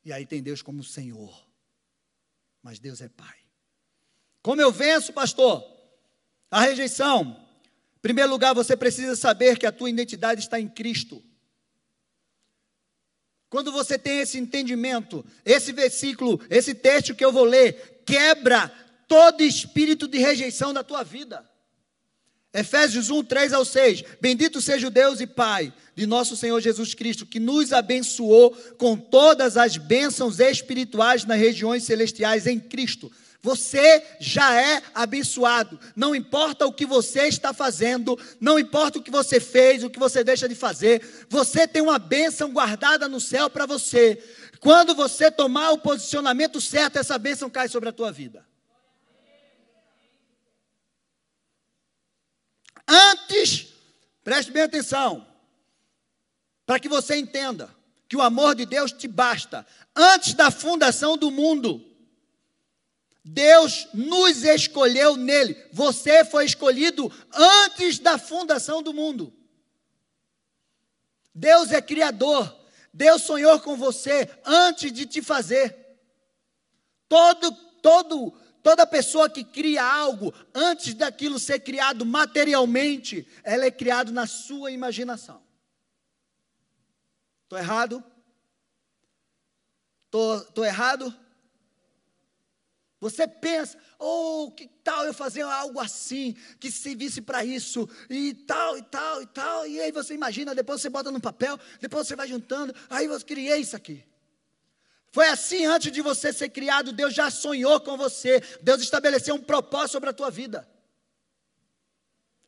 [0.04, 1.46] E aí tem Deus como Senhor.
[2.62, 3.38] Mas Deus é Pai.
[4.42, 5.75] Como eu venço, pastor?
[6.50, 7.38] A rejeição.
[7.98, 11.24] Em primeiro lugar, você precisa saber que a tua identidade está em Cristo.
[13.50, 18.70] Quando você tem esse entendimento, esse versículo, esse texto que eu vou ler, quebra
[19.08, 21.48] todo espírito de rejeição da tua vida.
[22.54, 24.04] Efésios 1, 3 ao 6.
[24.22, 28.96] Bendito seja o Deus e Pai de nosso Senhor Jesus Cristo, que nos abençoou com
[28.96, 33.12] todas as bênçãos espirituais nas regiões celestiais em Cristo.
[33.46, 35.80] Você já é abençoado.
[35.96, 40.00] Não importa o que você está fazendo, não importa o que você fez, o que
[40.00, 44.18] você deixa de fazer, você tem uma bênção guardada no céu para você.
[44.60, 48.44] Quando você tomar o posicionamento certo, essa bênção cai sobre a tua vida.
[52.88, 53.68] Antes,
[54.24, 55.24] preste bem atenção,
[56.66, 57.70] para que você entenda
[58.10, 59.64] que o amor de Deus te basta.
[59.96, 61.95] Antes da fundação do mundo,
[63.28, 65.60] Deus nos escolheu nele.
[65.74, 69.34] Você foi escolhido antes da fundação do mundo.
[71.34, 72.56] Deus é criador.
[72.94, 75.76] Deus sonhou com você antes de te fazer.
[77.10, 77.52] Todo,
[77.82, 78.32] todo
[78.66, 84.72] Toda pessoa que cria algo, antes daquilo ser criado materialmente, ela é criado na sua
[84.72, 85.40] imaginação.
[87.44, 88.04] Estou errado?
[90.06, 91.16] Estou errado?
[93.06, 98.80] Você pensa, oh, que tal eu fazer algo assim, que servisse para isso, e tal,
[98.80, 102.16] e tal, e tal, e aí você imagina, depois você bota no papel, depois você
[102.16, 104.04] vai juntando, aí você criei isso aqui.
[105.12, 108.42] Foi assim antes de você ser criado, Deus já sonhou com você.
[108.64, 110.68] Deus estabeleceu um propósito sobre a tua vida.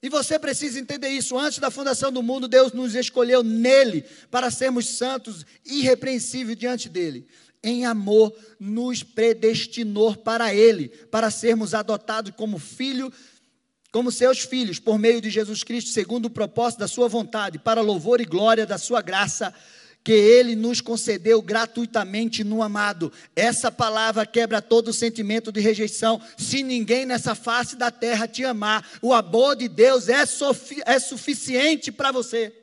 [0.02, 1.38] E você precisa entender isso.
[1.38, 4.02] Antes da fundação do mundo, Deus nos escolheu nele
[4.32, 7.28] para sermos santos, irrepreensíveis diante dele.
[7.64, 13.12] Em amor, nos predestinou para ele, para sermos adotados como filho,
[13.92, 17.82] como seus filhos, por meio de Jesus Cristo, segundo o propósito da sua vontade, para
[17.82, 19.54] louvor e glória da sua graça
[20.08, 23.12] que ele nos concedeu gratuitamente no amado.
[23.36, 26.22] Essa palavra quebra todo sentimento de rejeição.
[26.38, 30.24] Se ninguém nessa face da terra te amar, o amor de Deus é,
[30.86, 32.54] é suficiente para você.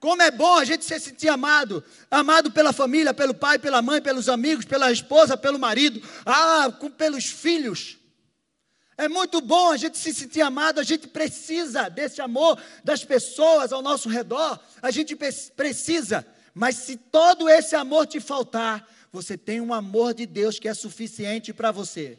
[0.00, 4.00] Como é bom a gente se sentir amado, amado pela família, pelo pai, pela mãe,
[4.00, 7.98] pelos amigos, pela esposa, pelo marido, ah, pelos filhos.
[8.96, 13.72] É muito bom a gente se sentir amado, a gente precisa desse amor das pessoas
[13.72, 19.60] ao nosso redor, a gente precisa, Mas se todo esse amor te faltar, você tem
[19.60, 22.18] um amor de Deus que é suficiente para você.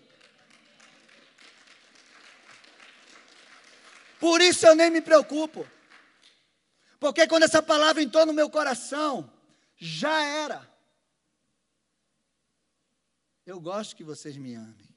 [4.20, 5.66] Por isso eu nem me preocupo.
[7.00, 9.32] Porque quando essa palavra entrou no meu coração,
[9.78, 10.70] já era.
[13.46, 14.90] Eu gosto que vocês me amem.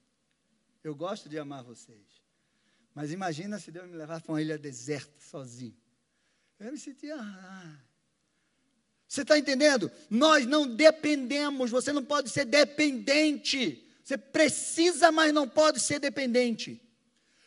[0.82, 2.22] Eu gosto de amar vocês.
[2.94, 5.76] Mas imagina se Deus me levasse para uma ilha deserta, sozinho.
[6.58, 7.16] Eu me sentia.
[7.18, 7.76] Ah.
[9.06, 9.90] Você está entendendo?
[10.10, 13.86] Nós não dependemos, você não pode ser dependente.
[14.02, 16.80] Você precisa, mas não pode ser dependente.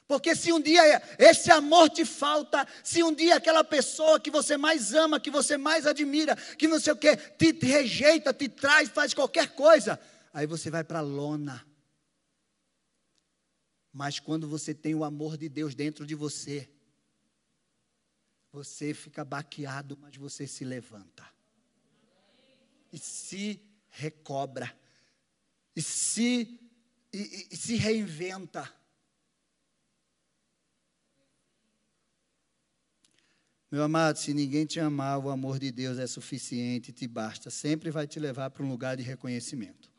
[0.08, 4.56] Porque se um dia esse amor te falta, se um dia aquela pessoa que você
[4.56, 8.48] mais ama, que você mais admira, que não sei o que, te, te rejeita, te
[8.48, 10.00] traz, faz qualquer coisa,
[10.32, 11.66] aí você vai para a lona.
[13.92, 16.70] Mas quando você tem o amor de Deus dentro de você,
[18.52, 21.26] você fica baqueado, mas você se levanta.
[22.92, 24.72] E se recobra.
[25.76, 26.60] E se,
[27.12, 28.72] e, e se reinventa.
[33.76, 37.92] Meu amado, se ninguém te amar, o amor de Deus é suficiente, te basta, sempre
[37.92, 39.92] vai te levar para um lugar de reconhecimento.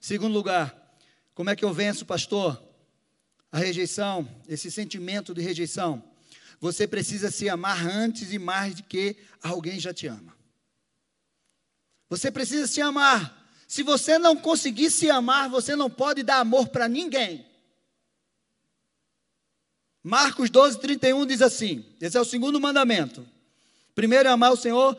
[0.00, 0.96] Segundo lugar,
[1.34, 2.62] como é que eu venço, pastor?
[3.50, 6.04] A rejeição, esse sentimento de rejeição.
[6.60, 10.32] Você precisa se amar antes e mais de que alguém já te ama.
[12.08, 13.52] Você precisa se amar.
[13.66, 17.44] Se você não conseguir se amar, você não pode dar amor para ninguém.
[20.02, 23.26] Marcos 12, 31 diz assim: esse é o segundo mandamento.
[23.94, 24.96] Primeiro é amar o Senhor,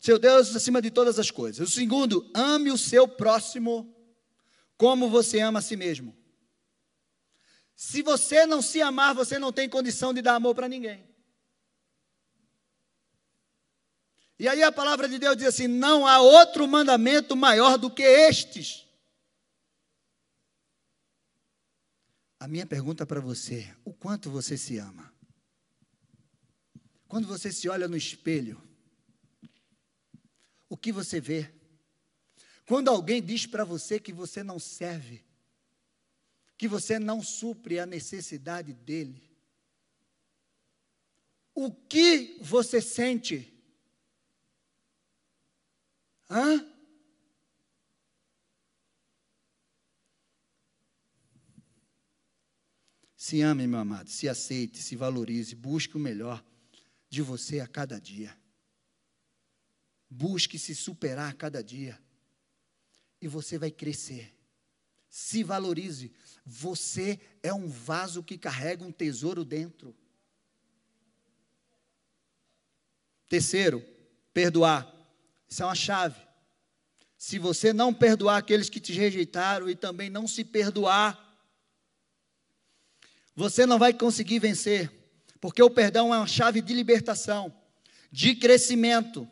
[0.00, 1.68] seu Deus, acima de todas as coisas.
[1.68, 3.92] O segundo, ame o seu próximo
[4.76, 6.14] como você ama a si mesmo.
[7.74, 11.04] Se você não se amar, você não tem condição de dar amor para ninguém.
[14.38, 18.02] E aí a palavra de Deus diz assim: não há outro mandamento maior do que
[18.02, 18.83] estes.
[22.44, 25.10] A minha pergunta para você: o quanto você se ama?
[27.08, 28.62] Quando você se olha no espelho,
[30.68, 31.50] o que você vê?
[32.66, 35.24] Quando alguém diz para você que você não serve,
[36.58, 39.26] que você não supre a necessidade dele,
[41.54, 43.58] o que você sente?
[46.28, 46.73] Hã?
[53.24, 56.44] Se ame, meu amado, se aceite, se valorize, busque o melhor
[57.08, 58.36] de você a cada dia.
[60.10, 61.98] Busque se superar a cada dia.
[63.22, 64.36] E você vai crescer.
[65.08, 66.12] Se valorize.
[66.44, 69.96] Você é um vaso que carrega um tesouro dentro.
[73.26, 73.82] Terceiro,
[74.34, 74.94] perdoar.
[75.48, 76.20] Isso é uma chave.
[77.16, 81.23] Se você não perdoar aqueles que te rejeitaram e também não se perdoar,
[83.34, 84.90] você não vai conseguir vencer,
[85.40, 87.52] porque o perdão é uma chave de libertação,
[88.10, 89.28] de crescimento.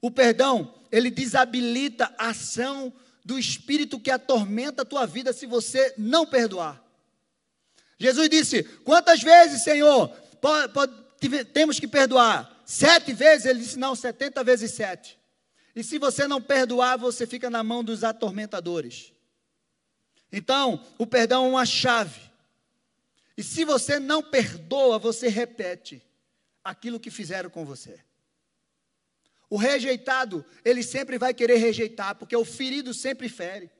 [0.00, 2.92] O perdão, ele desabilita a ação
[3.24, 6.82] do espírito que atormenta a tua vida se você não perdoar.
[7.98, 10.08] Jesus disse: Quantas vezes, Senhor,
[10.40, 10.92] pode, pode,
[11.52, 12.62] temos que perdoar?
[12.66, 13.46] Sete vezes?
[13.46, 15.18] Ele disse: Não, setenta vezes sete.
[15.74, 19.12] E se você não perdoar, você fica na mão dos atormentadores.
[20.32, 22.25] Então, o perdão é uma chave
[23.36, 26.02] e se você não perdoa, você repete
[26.64, 28.02] aquilo que fizeram com você.
[29.48, 33.70] O rejeitado, ele sempre vai querer rejeitar, porque o ferido sempre fere.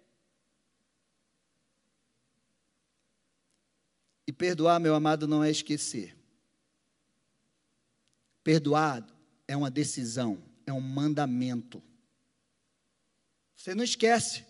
[4.27, 6.17] E perdoar, meu amado, não é esquecer.
[8.45, 9.07] Perdoar
[9.49, 11.83] é uma decisão, é um mandamento.
[13.57, 14.45] Você não esquece.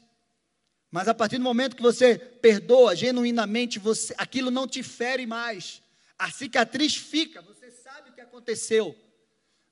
[0.96, 5.82] Mas a partir do momento que você perdoa genuinamente, você, aquilo não te fere mais.
[6.18, 8.96] A cicatriz fica, você sabe o que aconteceu,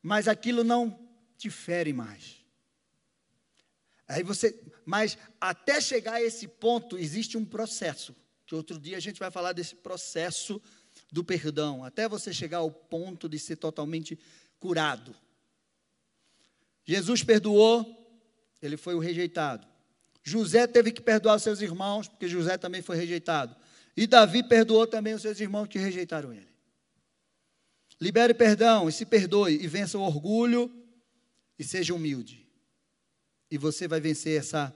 [0.03, 1.09] mas aquilo não
[1.39, 2.45] te fere mais.
[4.07, 4.55] Aí você,
[4.85, 8.14] mas até chegar a esse ponto existe um processo,
[8.45, 10.61] que outro dia a gente vai falar desse processo
[11.11, 14.18] do perdão, até você chegar ao ponto de ser totalmente
[14.61, 15.16] curado.
[16.85, 17.83] Jesus perdoou,
[18.61, 19.72] ele foi o rejeitado.
[20.25, 23.55] José teve que perdoar seus irmãos, porque José também foi rejeitado.
[23.95, 26.49] E Davi perdoou também os seus irmãos que rejeitaram ele.
[28.01, 30.72] Libere perdão e se perdoe e vença o orgulho
[31.59, 32.49] e seja humilde.
[33.51, 34.75] E você vai vencer essa.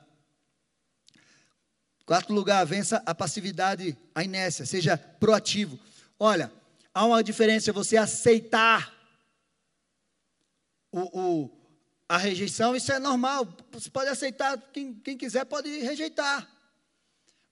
[2.04, 5.78] Quarto lugar, vença a passividade, a inércia, seja proativo.
[6.18, 6.52] Olha,
[6.94, 8.94] há uma diferença você aceitar
[10.92, 11.57] o, o
[12.08, 13.46] a rejeição, isso é normal.
[13.72, 16.48] Você pode aceitar, quem, quem quiser pode rejeitar.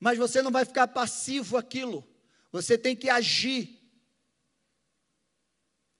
[0.00, 2.06] Mas você não vai ficar passivo aquilo.
[2.50, 3.78] Você tem que agir.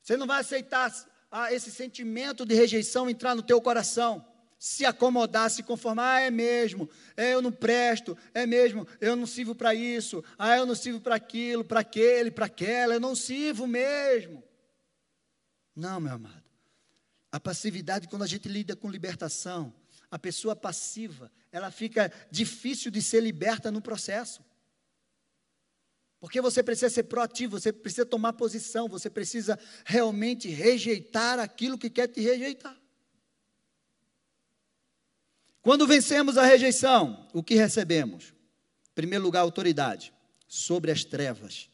[0.03, 0.91] Você não vai aceitar
[1.31, 4.27] ah, esse sentimento de rejeição entrar no teu coração.
[4.59, 9.27] Se acomodar, se conformar, ah, é mesmo, é, eu não presto, é mesmo, eu não
[9.27, 13.15] sirvo para isso, ah, eu não sirvo para aquilo, para aquele, para aquela, eu não
[13.15, 14.43] sirvo mesmo.
[15.75, 16.43] Não, meu amado.
[17.37, 19.71] A passividade, quando a gente lida com libertação,
[20.11, 24.43] a pessoa passiva, ela fica difícil de ser liberta no processo.
[26.19, 31.91] Porque você precisa ser proativo, você precisa tomar posição, você precisa realmente rejeitar aquilo que
[31.91, 32.75] quer te rejeitar.
[35.61, 38.33] Quando vencemos a rejeição, o que recebemos?
[38.93, 40.11] Em primeiro lugar, autoridade
[40.49, 41.69] sobre as trevas,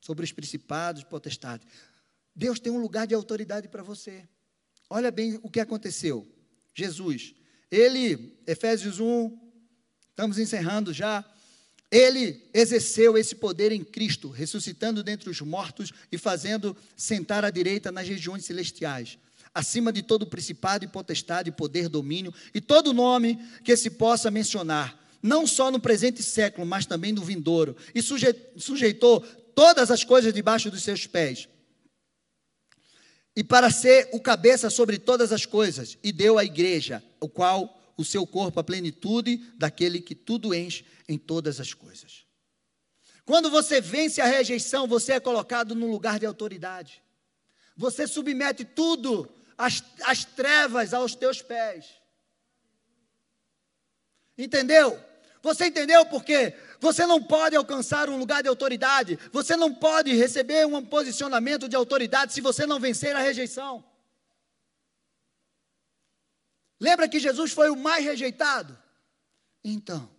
[0.00, 1.68] sobre os principados, potestades.
[2.34, 4.28] Deus tem um lugar de autoridade para você.
[4.94, 6.28] Olha bem o que aconteceu.
[6.74, 7.34] Jesus,
[7.70, 9.38] ele, Efésios 1,
[10.10, 11.24] estamos encerrando já.
[11.90, 17.90] Ele exerceu esse poder em Cristo, ressuscitando dentre os mortos e fazendo sentar à direita
[17.90, 19.16] nas regiões celestiais,
[19.54, 25.02] acima de todo principado e potestade, poder, domínio e todo nome que se possa mencionar,
[25.22, 29.20] não só no presente século, mas também no vindouro, e sujeitou
[29.54, 31.48] todas as coisas debaixo dos seus pés
[33.34, 37.78] e para ser o cabeça sobre todas as coisas, e deu à igreja, o qual
[37.96, 42.26] o seu corpo a plenitude daquele que tudo enche em todas as coisas.
[43.24, 47.02] Quando você vence a rejeição, você é colocado num lugar de autoridade.
[47.76, 51.86] Você submete tudo, as, as trevas aos teus pés.
[54.36, 54.98] Entendeu?
[55.42, 56.54] Você entendeu por quê?
[56.82, 61.76] Você não pode alcançar um lugar de autoridade, você não pode receber um posicionamento de
[61.76, 63.84] autoridade se você não vencer a rejeição.
[66.80, 68.76] Lembra que Jesus foi o mais rejeitado?
[69.62, 70.10] Então,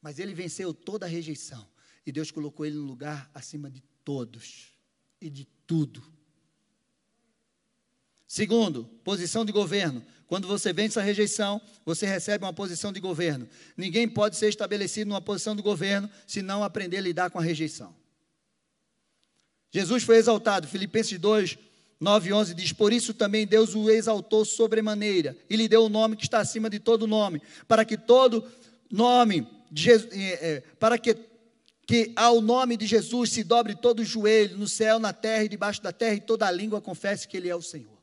[0.00, 1.68] mas ele venceu toda a rejeição
[2.06, 4.72] e Deus colocou ele no lugar acima de todos
[5.20, 6.02] e de tudo.
[8.26, 10.02] Segundo, posição de governo.
[10.26, 13.48] Quando você vence a rejeição, você recebe uma posição de governo.
[13.76, 17.42] Ninguém pode ser estabelecido numa posição de governo se não aprender a lidar com a
[17.42, 17.94] rejeição.
[19.70, 20.66] Jesus foi exaltado.
[20.66, 21.58] Filipenses 2,
[22.00, 25.88] 9 e 11 diz: Por isso também Deus o exaltou sobremaneira e lhe deu o
[25.88, 28.44] nome que está acima de todo nome, para que todo
[28.90, 31.16] nome, Jesus, é, é, para que,
[31.86, 35.48] que ao nome de Jesus se dobre todo o joelho, no céu, na terra e
[35.48, 37.95] debaixo da terra, e toda língua confesse que Ele é o Senhor.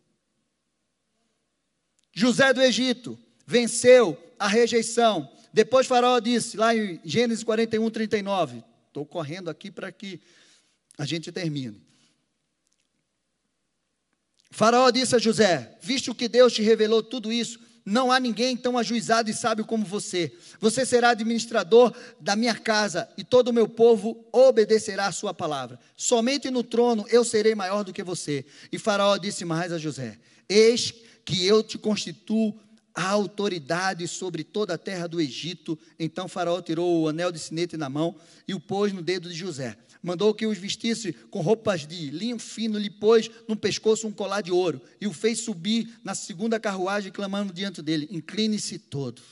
[2.14, 5.30] José do Egito venceu a rejeição.
[5.52, 8.64] Depois Faraó disse, lá em Gênesis 41, 39.
[8.88, 10.22] Estou correndo aqui para que
[10.98, 11.82] a gente termine.
[14.52, 18.78] Faraó disse a José: Visto que Deus te revelou tudo isso, não há ninguém tão
[18.78, 20.32] ajuizado e sábio como você.
[20.60, 25.80] Você será administrador da minha casa e todo o meu povo obedecerá a sua palavra.
[25.98, 28.46] Somente no trono eu serei maior do que você.
[28.72, 30.94] E Faraó disse mais a José: Eis
[31.26, 32.58] que eu te constituo
[32.94, 35.78] a autoridade sobre toda a terra do Egito.
[35.98, 38.16] Então Faraó tirou o anel de sinete na mão
[38.48, 39.78] e o pôs no dedo de José.
[40.02, 44.42] Mandou que os vestisse com roupas de linho fino, lhe pôs no pescoço um colar
[44.42, 49.24] de ouro e o fez subir na segunda carruagem, clamando diante dele: Incline-se todos.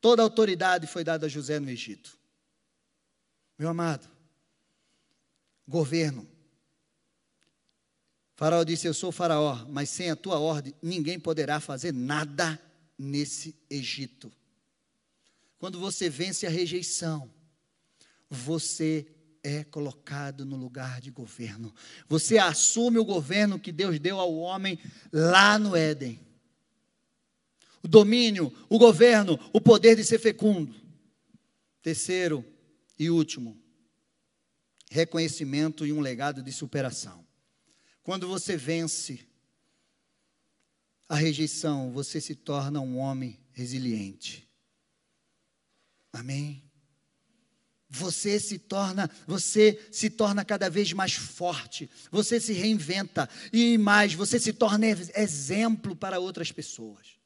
[0.00, 2.16] Toda a autoridade foi dada a José no Egito.
[3.58, 4.06] Meu amado,
[5.66, 6.28] governo,
[8.36, 12.60] Faraó disse: Eu sou Faraó, mas sem a tua ordem ninguém poderá fazer nada
[12.98, 14.30] nesse Egito.
[15.58, 17.30] Quando você vence a rejeição,
[18.28, 19.06] você
[19.42, 21.74] é colocado no lugar de governo.
[22.08, 24.78] Você assume o governo que Deus deu ao homem
[25.10, 26.20] lá no Éden.
[27.82, 30.74] O domínio, o governo, o poder de ser fecundo.
[31.80, 32.44] Terceiro
[32.98, 33.56] e último,
[34.90, 37.25] reconhecimento e um legado de superação.
[38.06, 39.26] Quando você vence
[41.08, 44.48] a rejeição, você se torna um homem resiliente.
[46.12, 46.62] Amém?
[47.88, 54.14] Você se torna, você se torna cada vez mais forte, você se reinventa e mais,
[54.14, 57.18] você se torna exemplo para outras pessoas.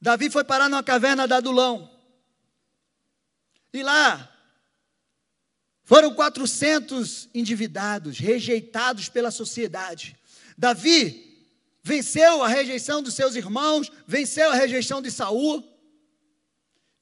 [0.00, 1.94] Davi foi parar numa caverna da Adulão.
[3.70, 4.31] E lá
[5.92, 10.16] foram 400 endividados, rejeitados pela sociedade.
[10.56, 11.46] Davi
[11.82, 15.62] venceu a rejeição dos seus irmãos, venceu a rejeição de Saul.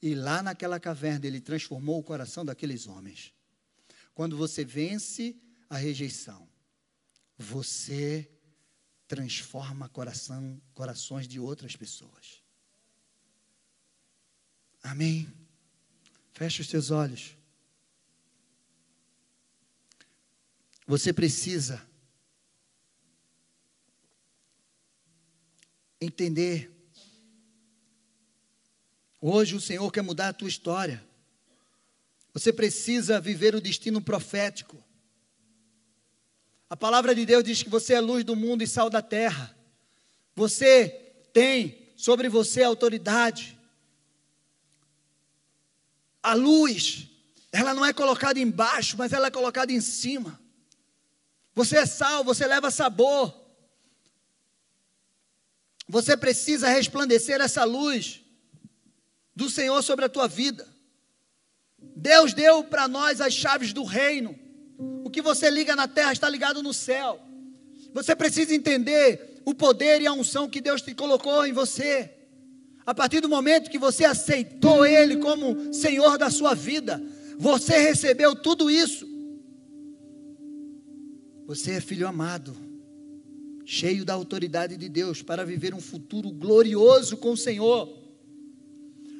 [0.01, 3.33] E lá naquela caverna ele transformou o coração daqueles homens.
[4.13, 6.45] Quando você vence a rejeição,
[7.37, 8.29] você
[9.07, 12.43] transforma coração, corações de outras pessoas.
[14.83, 15.31] Amém.
[16.33, 17.37] Feche os seus olhos.
[20.91, 21.81] Você precisa
[26.01, 26.69] entender.
[29.21, 31.01] Hoje o Senhor quer mudar a tua história.
[32.33, 34.83] Você precisa viver o destino profético.
[36.69, 39.57] A palavra de Deus diz que você é luz do mundo e sal da terra.
[40.35, 40.89] Você
[41.31, 43.57] tem sobre você autoridade.
[46.21, 47.07] A luz,
[47.49, 50.40] ela não é colocada embaixo, mas ela é colocada em cima.
[51.53, 53.33] Você é sal, você leva sabor.
[55.87, 58.21] Você precisa resplandecer essa luz
[59.35, 60.67] do Senhor sobre a tua vida.
[61.77, 64.37] Deus deu para nós as chaves do reino.
[65.03, 67.19] O que você liga na terra está ligado no céu.
[67.93, 72.09] Você precisa entender o poder e a unção que Deus te colocou em você.
[72.85, 77.01] A partir do momento que você aceitou Ele como Senhor da sua vida,
[77.37, 79.10] você recebeu tudo isso.
[81.51, 82.55] Você é filho amado,
[83.65, 87.89] cheio da autoridade de Deus para viver um futuro glorioso com o Senhor.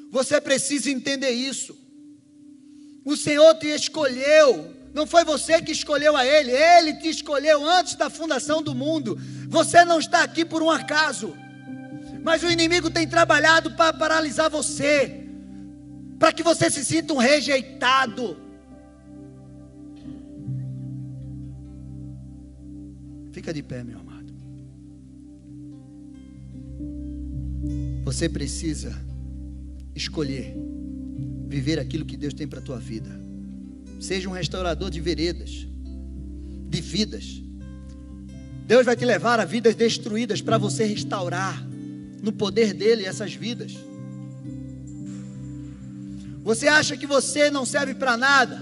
[0.10, 1.78] Você precisa entender isso.
[3.04, 7.96] O Senhor te escolheu, não foi você que escolheu a Ele, Ele te escolheu antes
[7.96, 9.20] da fundação do mundo.
[9.50, 11.36] Você não está aqui por um acaso,
[12.24, 15.26] mas o inimigo tem trabalhado para paralisar você,
[16.18, 18.38] para que você se sinta um rejeitado.
[23.42, 24.32] Fica de pé, meu amado.
[28.04, 28.96] Você precisa
[29.96, 30.56] escolher
[31.48, 33.10] viver aquilo que Deus tem para a tua vida.
[34.00, 35.68] Seja um restaurador de veredas,
[36.70, 37.42] de vidas.
[38.68, 41.68] Deus vai te levar a vidas destruídas para você restaurar
[42.22, 43.76] no poder dele essas vidas.
[46.44, 48.60] Você acha que você não serve para nada?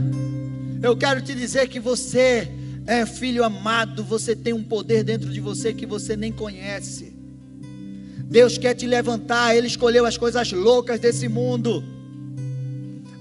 [0.82, 2.59] Eu quero te dizer que você
[2.90, 7.14] é, filho amado, você tem um poder dentro de você que você nem conhece.
[8.26, 11.84] Deus quer te levantar, Ele escolheu as coisas loucas desse mundo,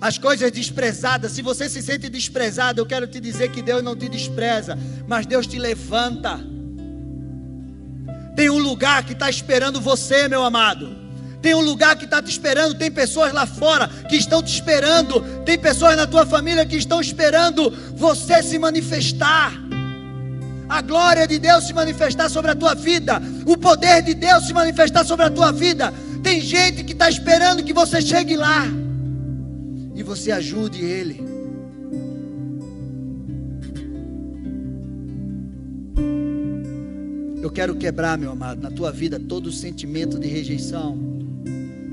[0.00, 1.32] as coisas desprezadas.
[1.32, 5.26] Se você se sente desprezado, eu quero te dizer que Deus não te despreza, mas
[5.26, 6.40] Deus te levanta.
[8.34, 10.96] Tem um lugar que está esperando você, meu amado.
[11.40, 15.20] Tem um lugar que está te esperando, tem pessoas lá fora que estão te esperando,
[15.44, 19.52] tem pessoas na tua família que estão esperando você se manifestar.
[20.68, 24.52] A glória de Deus se manifestar sobre a tua vida, o poder de Deus se
[24.52, 25.94] manifestar sobre a tua vida.
[26.22, 28.66] Tem gente que está esperando que você chegue lá
[29.94, 31.26] e você ajude ele.
[37.40, 41.17] Eu quero quebrar, meu amado, na tua vida todo o sentimento de rejeição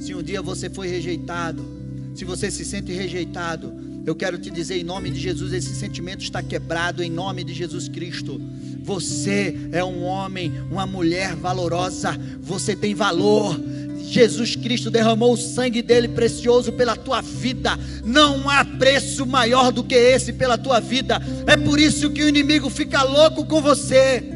[0.05, 1.65] se um dia você foi rejeitado,
[2.13, 3.73] se você se sente rejeitado,
[4.05, 7.55] eu quero te dizer em nome de Jesus: esse sentimento está quebrado em nome de
[7.55, 8.39] Jesus Cristo.
[8.83, 13.59] Você é um homem, uma mulher valorosa, você tem valor.
[14.07, 17.75] Jesus Cristo derramou o sangue dele precioso pela tua vida.
[18.03, 21.19] Não há preço maior do que esse pela tua vida.
[21.47, 24.34] É por isso que o inimigo fica louco com você.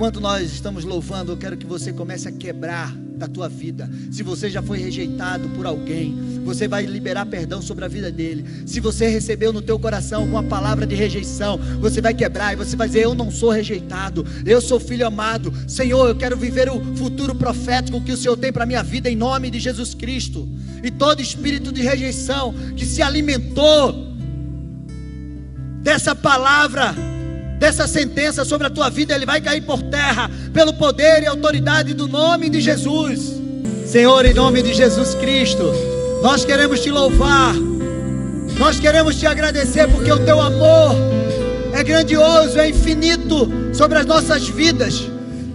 [0.00, 3.86] Enquanto nós estamos louvando, eu quero que você comece a quebrar da tua vida.
[4.10, 8.46] Se você já foi rejeitado por alguém, você vai liberar perdão sobre a vida dele.
[8.64, 12.76] Se você recebeu no teu coração alguma palavra de rejeição, você vai quebrar e você
[12.76, 15.52] vai dizer: Eu não sou rejeitado, eu sou filho amado.
[15.68, 19.16] Senhor, eu quero viver o futuro profético que o Senhor tem para minha vida em
[19.16, 20.48] nome de Jesus Cristo.
[20.82, 24.14] E todo espírito de rejeição que se alimentou
[25.82, 26.94] dessa palavra
[27.60, 31.92] dessa sentença sobre a tua vida, ele vai cair por terra, pelo poder e autoridade
[31.92, 33.38] do nome de Jesus.
[33.86, 35.70] Senhor, em nome de Jesus Cristo,
[36.22, 37.54] nós queremos te louvar,
[38.58, 40.96] nós queremos te agradecer, porque o teu amor
[41.74, 45.06] é grandioso, é infinito sobre as nossas vidas.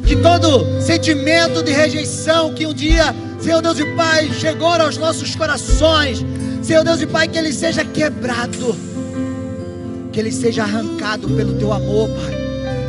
[0.06, 5.36] Que todo sentimento de rejeição que um dia, Senhor Deus e Pai, chegou aos nossos
[5.36, 6.24] corações,
[6.62, 8.95] Senhor Deus e Pai, que ele seja quebrado
[10.16, 12.34] que ele seja arrancado pelo teu amor, Pai,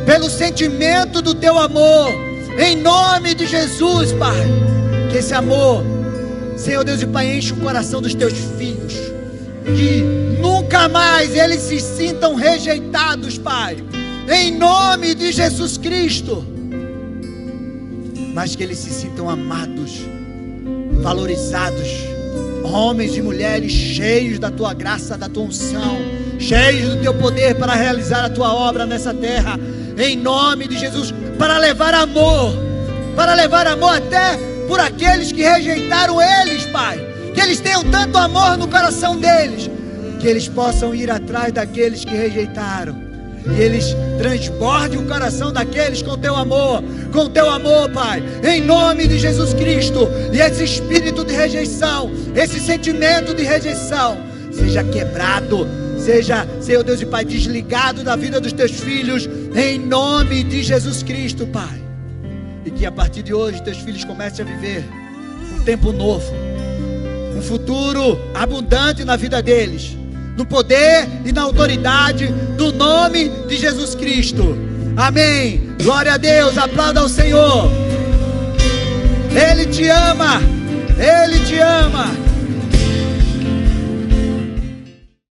[0.05, 2.09] pelo sentimento do teu amor,
[2.57, 4.47] em nome de Jesus, Pai.
[5.11, 5.83] Que esse amor,
[6.55, 8.93] Senhor Deus e Pai, enche o coração dos teus filhos,
[9.65, 13.75] que nunca mais eles se sintam rejeitados, Pai,
[14.33, 16.45] em nome de Jesus Cristo,
[18.33, 19.99] mas que eles se sintam amados,
[21.01, 21.89] valorizados,
[22.63, 27.73] homens e mulheres cheios da tua graça, da tua unção cheios do teu poder para
[27.73, 29.59] realizar a tua obra nessa terra,
[29.97, 32.53] em nome de Jesus, para levar amor,
[33.15, 36.97] para levar amor até por aqueles que rejeitaram eles, Pai.
[37.33, 39.69] Que eles tenham tanto amor no coração deles,
[40.19, 43.07] que eles possam ir atrás daqueles que rejeitaram
[43.49, 46.83] e eles transbordem o coração daqueles com teu amor,
[47.13, 50.07] com teu amor, Pai, em nome de Jesus Cristo.
[50.33, 54.17] E esse espírito de rejeição, esse sentimento de rejeição,
[54.51, 55.67] seja quebrado,
[56.07, 61.03] seja, Senhor Deus e Pai, desligado da vida dos teus filhos, em nome de Jesus
[61.03, 61.81] Cristo, Pai.
[62.65, 64.85] E que a partir de hoje teus filhos comecem a viver
[65.53, 66.31] um tempo novo,
[67.35, 69.97] um futuro abundante na vida deles
[70.37, 74.57] no poder e na autoridade do nome de Jesus Cristo.
[74.95, 75.75] Amém.
[75.83, 76.57] Glória a Deus.
[76.57, 77.69] Aplauda ao Senhor.
[79.31, 80.39] Ele te ama.
[80.97, 82.26] Ele te ama.